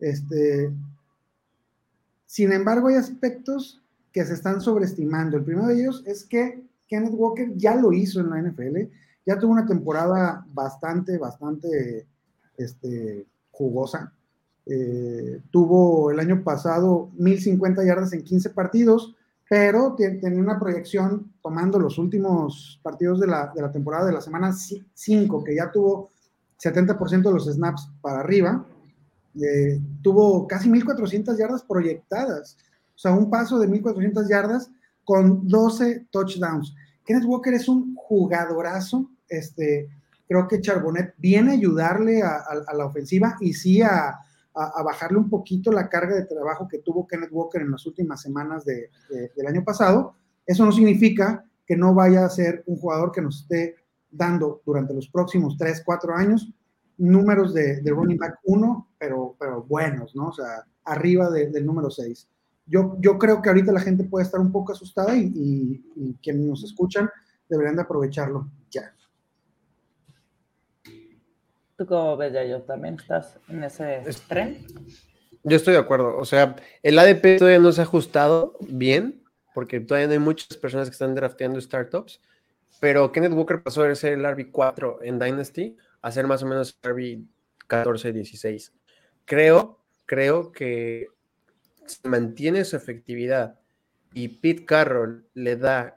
[0.00, 0.72] Este,
[2.26, 3.80] sin embargo, hay aspectos
[4.10, 5.36] que se están sobreestimando.
[5.36, 8.90] El primero de ellos es que Kenneth Walker ya lo hizo en la NFL,
[9.26, 12.06] ya tuvo una temporada bastante, bastante
[12.56, 14.12] este, jugosa.
[14.66, 19.14] Eh, tuvo el año pasado 1050 yardas en 15 partidos,
[19.48, 24.20] pero tenía una proyección tomando los últimos partidos de la, de la temporada de la
[24.20, 26.10] semana 5, que ya tuvo
[26.62, 28.66] 70% de los snaps para arriba.
[29.40, 32.56] Eh, tuvo casi 1400 yardas proyectadas,
[32.94, 34.70] o sea, un paso de 1400 yardas
[35.04, 36.74] con 12 touchdowns.
[37.04, 39.88] Kenneth Walker es un jugadorazo, este,
[40.26, 42.42] creo que Charbonnet viene a ayudarle a,
[42.74, 44.18] la ofensiva y sí a,
[44.84, 48.64] bajarle un poquito la carga de trabajo que tuvo Kenneth Walker en las últimas semanas
[48.64, 50.14] del año pasado.
[50.46, 53.74] Eso no significa que no vaya a ser un jugador que nos esté
[54.10, 56.52] dando durante los próximos 3, 4 años
[56.98, 59.36] números de, running back 1, pero,
[59.68, 60.28] buenos, ¿no?
[60.28, 62.28] O sea, arriba del número 6.
[62.66, 66.64] Yo, creo que ahorita la gente puede estar un poco asustada y, y quienes nos
[66.64, 67.10] escuchan
[67.48, 68.94] deberían de aprovecharlo ya.
[71.76, 74.64] ¿Tú cómo ves, yo ¿También estás en ese tren?
[75.42, 76.16] Yo estoy de acuerdo.
[76.16, 79.22] O sea, el ADP todavía no se ha ajustado bien,
[79.54, 82.20] porque todavía no hay muchas personas que están drafteando startups,
[82.80, 86.78] pero Kenneth Walker pasó de ser el RB4 en Dynasty a ser más o menos
[86.82, 88.72] el RB14, 16.
[89.24, 91.08] Creo, creo que
[91.86, 93.58] se mantiene su efectividad
[94.12, 95.96] y Pete Carroll le da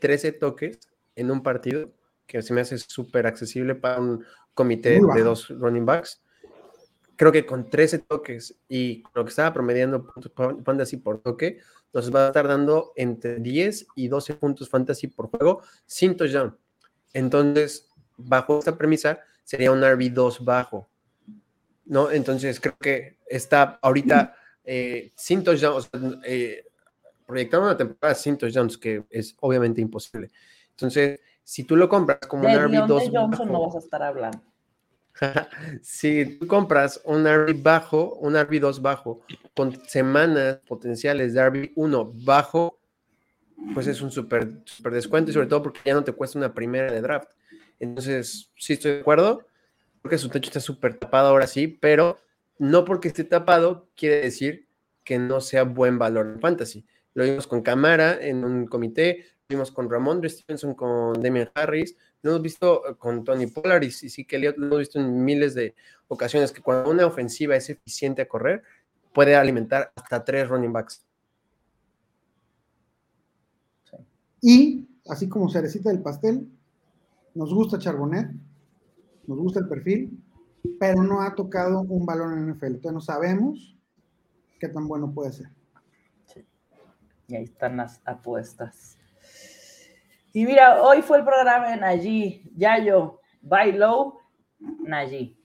[0.00, 0.80] 13 toques
[1.14, 1.92] en un partido,
[2.26, 4.24] que se me hace súper accesible para un
[4.54, 6.22] comité de dos running backs.
[7.16, 10.12] Creo que con 13 toques y lo que estaba promediando
[10.64, 11.58] fantasy por toque,
[11.92, 16.56] nos va a estar dando entre 10 y 12 puntos fantasy por juego sin touchdown.
[17.12, 20.88] Entonces, bajo esta premisa, sería un RB2 bajo.
[21.84, 22.10] ¿No?
[22.10, 24.34] Entonces, creo que está ahorita
[24.64, 25.90] eh, sin touchdowns,
[26.24, 26.64] eh,
[27.26, 30.30] proyectando una temporada sin touchdowns, que es obviamente imposible.
[30.70, 34.42] Entonces, si tú lo compras como un RB2 bajo, no vas a estar hablando.
[35.82, 39.20] si tú compras un RB bajo, un RB2 bajo,
[39.54, 42.78] con semanas potenciales de RB1 bajo,
[43.74, 46.54] pues es un súper super descuento y sobre todo porque ya no te cuesta una
[46.54, 47.30] primera de draft.
[47.78, 49.46] Entonces, sí estoy de acuerdo,
[50.00, 52.18] porque su techo está súper tapado ahora sí, pero
[52.58, 54.68] no porque esté tapado quiere decir
[55.04, 56.86] que no sea buen valor en fantasy.
[57.14, 62.30] Lo vimos con Camara en un comité, vimos con Ramón Stevenson, con Demian Harris, lo
[62.30, 65.74] hemos visto eh, con Tony Pollard y sí que lo hemos visto en miles de
[66.08, 68.62] ocasiones, que cuando una ofensiva es eficiente a correr,
[69.12, 71.04] puede alimentar hasta tres running backs.
[74.40, 76.48] Y, así como cerecita del pastel,
[77.34, 78.28] nos gusta Charbonnet,
[79.26, 80.20] nos gusta el perfil,
[80.78, 82.66] pero no ha tocado un balón en NFL.
[82.66, 83.76] Entonces no sabemos
[84.58, 85.48] qué tan bueno puede ser.
[87.28, 88.98] Y ahí están las apuestas.
[90.32, 94.18] Y mira, hoy fue el programa de Nayi, Yayo, Buy Low,
[94.58, 95.36] Nayi.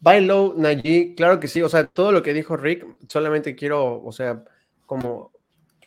[0.00, 1.62] Buy Low, Nayi, claro que sí.
[1.62, 4.44] O sea, todo lo que dijo Rick, solamente quiero, o sea,
[4.86, 5.32] como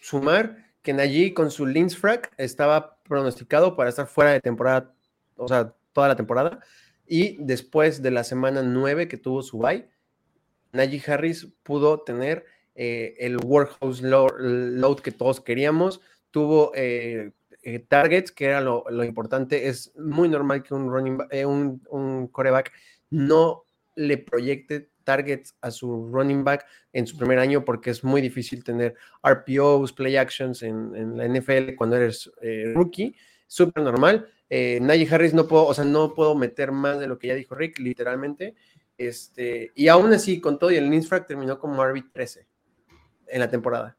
[0.01, 4.93] sumar que Nayi con su Frack estaba pronosticado para estar fuera de temporada,
[5.35, 6.59] o sea, toda la temporada.
[7.05, 9.87] Y después de la semana 9 que tuvo su bye,
[10.71, 12.45] Najee Harris pudo tener
[12.75, 16.01] eh, el workhouse load, que todos queríamos,
[16.31, 17.31] tuvo eh,
[17.63, 19.67] eh, targets, que era lo, importante.
[19.67, 22.71] Es muy normal que un, running, un, un coreback
[23.09, 23.63] no
[23.95, 28.63] le proyecte targets a su running back en su primer año porque es muy difícil
[28.63, 32.31] tener RPOs, play actions en, la NFL cuando eres
[32.73, 33.15] rookie.
[33.47, 34.29] Súper normal.
[34.49, 37.35] Eh, Najee Harris no puedo, o sea, no puedo meter más de lo que ya
[37.35, 38.55] dijo Rick, literalmente.
[38.97, 42.47] Este, y aún así, con todo, y el Linsfrag terminó como RB 13
[43.27, 43.97] en la temporada,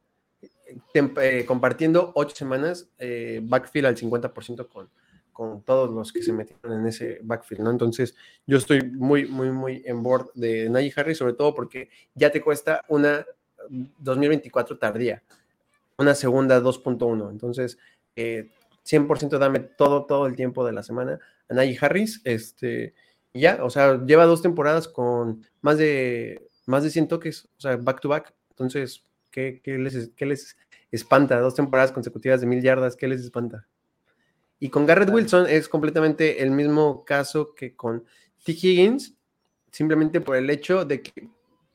[0.94, 4.88] eh, compartiendo ocho semanas eh, backfield al 50% con,
[5.32, 7.70] con todos los que se metieron en ese backfield, ¿no?
[7.70, 8.14] Entonces,
[8.46, 12.40] yo estoy muy, muy, muy en board de Najee Harris, sobre todo porque ya te
[12.40, 13.24] cuesta una
[13.68, 15.22] 2024 tardía,
[15.98, 17.30] una segunda 2.1.
[17.30, 17.78] Entonces,
[18.16, 18.50] eh,
[18.84, 21.18] 100% dame todo, todo el tiempo de la semana
[21.48, 22.20] a Najee Harris.
[22.24, 22.94] Este,
[23.32, 27.76] ya, o sea, lleva dos temporadas con más de, más de 100 toques, o sea,
[27.76, 28.34] back to back.
[28.50, 30.56] Entonces, ¿qué, les, qué les
[30.92, 31.40] espanta?
[31.40, 33.66] Dos temporadas consecutivas de mil yardas, ¿qué les espanta?
[34.60, 38.04] Y con Garrett Wilson es completamente el mismo caso que con
[38.44, 38.52] T.
[38.52, 39.14] Higgins,
[39.72, 41.28] simplemente por el hecho de que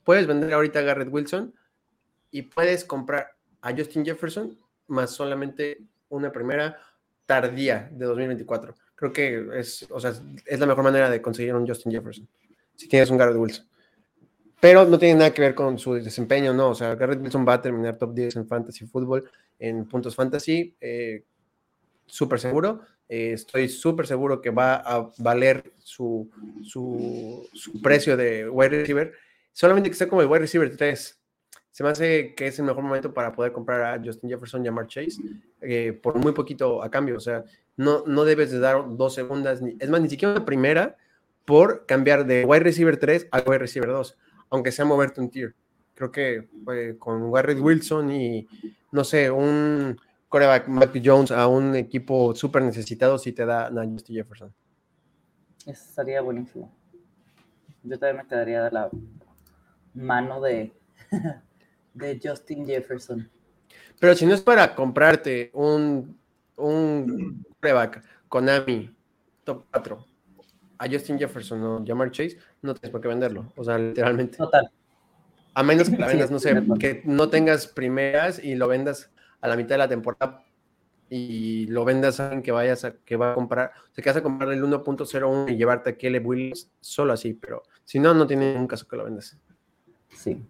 [0.06, 1.54] puedes vender ahorita a Garrett Wilson
[2.32, 6.80] y puedes comprar a Justin Jefferson más solamente una primera
[7.26, 8.74] tardía de 2024.
[8.96, 10.14] Creo que es, o sea,
[10.46, 12.28] es la mejor manera de conseguir un Justin Jefferson,
[12.76, 13.68] si tienes un Garrett Wilson.
[14.60, 16.70] Pero no tiene nada que ver con su desempeño, no.
[16.70, 19.30] O sea, Garrett Wilson va a terminar top 10 en fantasy fútbol,
[19.60, 21.24] en puntos fantasy, eh,
[22.06, 22.82] súper seguro.
[23.08, 26.30] Eh, estoy súper seguro que va a valer su,
[26.64, 29.14] su, su precio de wide receiver
[29.58, 31.20] solamente que esté como el wide receiver 3.
[31.72, 34.68] Se me hace que es el mejor momento para poder comprar a Justin Jefferson y
[34.68, 35.20] a Mark Chase
[35.62, 37.18] eh, por muy poquito a cambio.
[37.18, 37.44] O sea,
[37.76, 40.96] no, no debes de dar dos segundas, ni, es más, ni siquiera una primera
[41.44, 44.16] por cambiar de wide receiver 3 a wide receiver 2,
[44.50, 45.56] aunque sea moverte un tier.
[45.94, 46.48] Creo que
[47.00, 48.48] con Warren Wilson y,
[48.92, 53.86] no sé, un coreback Matthew Jones a un equipo súper necesitado si te da a
[53.86, 54.54] Justin Jefferson.
[55.66, 56.72] Eso estaría buenísimo.
[57.84, 58.90] Yo también me quedaría de la
[59.94, 60.74] mano de,
[61.94, 63.30] de Justin Jefferson.
[64.00, 66.20] Pero si no es para comprarte un,
[66.58, 68.96] un coreback Konami
[69.44, 70.17] top 4
[70.78, 73.52] a Justin Jefferson o Jamar Chase, no tienes por qué venderlo.
[73.56, 74.38] O sea, literalmente.
[74.38, 74.70] Total.
[75.54, 79.12] A menos que la vendas, no sé, que no tengas primeras y lo vendas
[79.42, 80.44] a la mitad de la temporada
[81.10, 84.10] y lo vendas a alguien que vayas a, que va a comprar, o sea, que
[84.10, 88.14] vas a comprar el 1.01 y llevarte a Kelly Williams solo así, pero si no,
[88.14, 89.38] no tiene ningún caso que lo vendas.
[90.10, 90.46] Sí.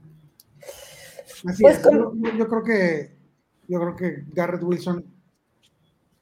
[1.45, 1.83] Así pues es.
[1.83, 3.15] Yo, creo que
[3.67, 5.05] yo creo que Garrett Wilson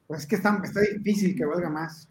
[0.06, 2.08] pues es que está, está difícil que valga más,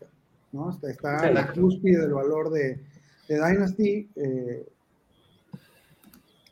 [0.56, 0.70] ¿no?
[0.70, 2.80] Está, está la cúspide del valor de,
[3.28, 4.10] de Dynasty.
[4.16, 4.66] Eh,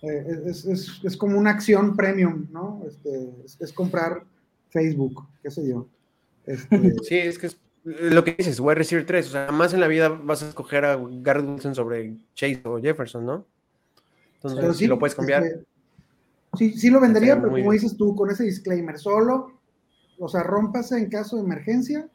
[0.01, 2.83] eh, es, es, es, como una acción premium, ¿no?
[2.85, 4.23] Este, es, comprar
[4.69, 5.87] Facebook, qué sé yo.
[6.45, 9.27] Este, sí, es que es lo que dices, a recibir tres.
[9.27, 12.79] O sea, más en la vida vas a escoger a Garrett Wilson sobre Chase o
[12.79, 13.45] Jefferson, ¿no?
[14.43, 15.43] Entonces, si lo puedes cambiar.
[15.45, 15.65] Este,
[16.57, 19.53] sí, sí lo vendería, pero como dices tú, con ese disclaimer, solo,
[20.19, 22.09] o sea, rómpase en caso de emergencia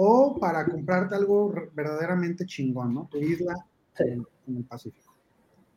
[0.00, 3.08] o para comprarte algo verdaderamente chingón, ¿no?
[3.10, 3.52] Tu isla
[3.98, 5.12] en el Pacífico.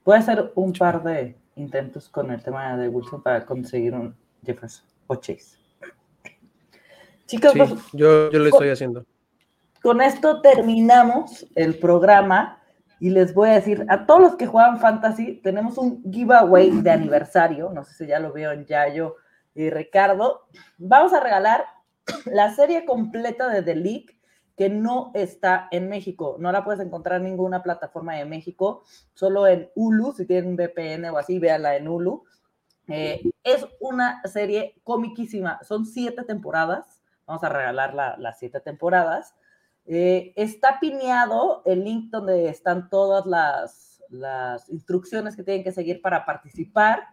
[0.04, 4.16] Puede ser un par de intentos con el tema de Wilson para conseguir un
[4.46, 5.58] Jefferson o Chase.
[7.26, 9.04] Chicos, pues, yo, yo lo estoy haciendo.
[9.82, 12.62] Con esto terminamos el programa
[13.00, 16.92] y les voy a decir a todos los que juegan Fantasy, tenemos un giveaway de
[16.92, 19.16] aniversario, no sé si ya lo veo en Yayo
[19.56, 20.42] y Ricardo.
[20.78, 21.66] Vamos a regalar
[22.26, 24.22] la serie completa de The League
[24.62, 26.36] que no está en México.
[26.39, 28.84] No la puedes encontrar en ninguna plataforma de México,
[29.14, 32.24] solo en Hulu, si tienen VPN o así, véanla en Hulu.
[32.88, 39.34] Eh, es una serie comiquísima, son siete temporadas, vamos a regalar las siete temporadas.
[39.86, 46.02] Eh, está pineado el link donde están todas las, las instrucciones que tienen que seguir
[46.02, 47.04] para participar.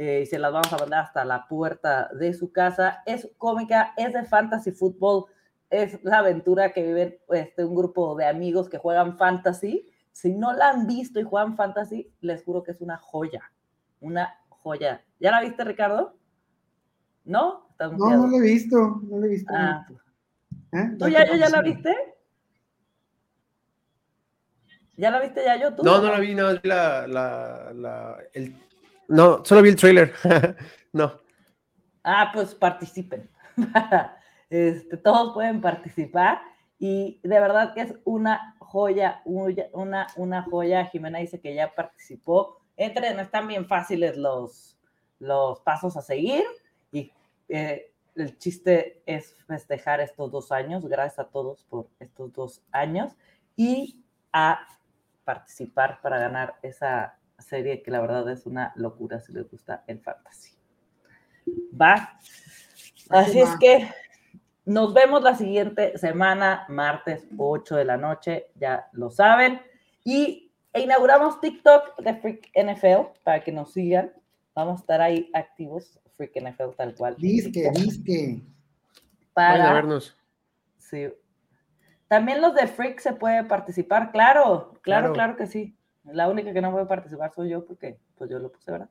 [0.00, 3.02] Eh, y se las vamos a mandar hasta la puerta de su casa.
[3.04, 5.26] Es cómica, es de fantasy fútbol
[5.70, 9.86] es la aventura que viven este, un grupo de amigos que juegan fantasy.
[10.10, 13.52] Si no la han visto y juegan fantasy, les juro que es una joya,
[14.00, 15.04] una joya.
[15.20, 16.16] ¿Ya la viste, Ricardo?
[17.24, 17.68] ¿No?
[17.78, 19.52] No, no la he visto, no la he visto.
[19.54, 19.86] Ah.
[20.72, 20.96] ¿Eh?
[20.98, 21.94] ¿Tú ya, ya la viste?
[24.96, 25.74] ¿Ya la viste ya yo?
[25.74, 25.82] ¿Tú?
[25.82, 28.54] No, no la vi, no, la, la, la el...
[29.10, 30.12] no, solo vi el trailer.
[30.92, 31.20] no.
[32.04, 33.28] Ah, pues participen.
[34.52, 36.40] Este, todos pueden participar
[36.76, 40.86] y de verdad que es una joya, una, una joya.
[40.86, 42.58] Jimena dice que ya participó.
[42.76, 44.76] Entren, están bien fáciles los,
[45.20, 46.42] los pasos a seguir
[46.90, 47.12] y
[47.48, 50.84] eh, el chiste es festejar estos dos años.
[50.84, 53.16] Gracias a todos por estos dos años
[53.54, 54.02] y
[54.32, 54.66] a
[55.22, 60.00] participar para ganar esa serie que la verdad es una locura si les gusta el
[60.00, 60.52] fantasy.
[61.80, 62.18] Va.
[63.08, 63.88] Así es que
[64.64, 69.60] nos vemos la siguiente semana, martes 8 de la noche, ya lo saben.
[70.04, 74.12] Y inauguramos TikTok de Freak NFL para que nos sigan.
[74.54, 77.16] Vamos a estar ahí activos, Freak NFL tal cual.
[77.16, 78.42] Disque, disque.
[79.32, 80.16] Para vernos.
[80.78, 81.08] Sí.
[82.08, 85.76] También los de Freak se puede participar, claro, claro, claro, que sí.
[86.04, 88.88] La única que no puede participar soy yo porque pues yo lo puse, ¿verdad?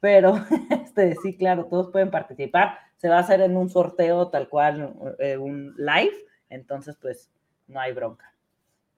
[0.00, 0.34] Pero
[0.70, 2.78] este, sí, claro, todos pueden participar.
[2.96, 6.14] Se va a hacer en un sorteo tal cual, eh, un live,
[6.48, 7.30] entonces pues
[7.66, 8.34] no hay bronca.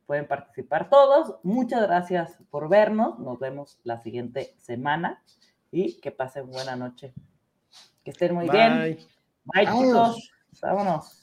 [0.07, 1.39] Pueden participar todos.
[1.43, 3.19] Muchas gracias por vernos.
[3.19, 5.23] Nos vemos la siguiente semana
[5.73, 7.13] y que pasen buena noche.
[8.05, 8.99] Que estén muy bien.
[9.45, 10.31] Bye, chicos.
[10.61, 11.23] Vámonos.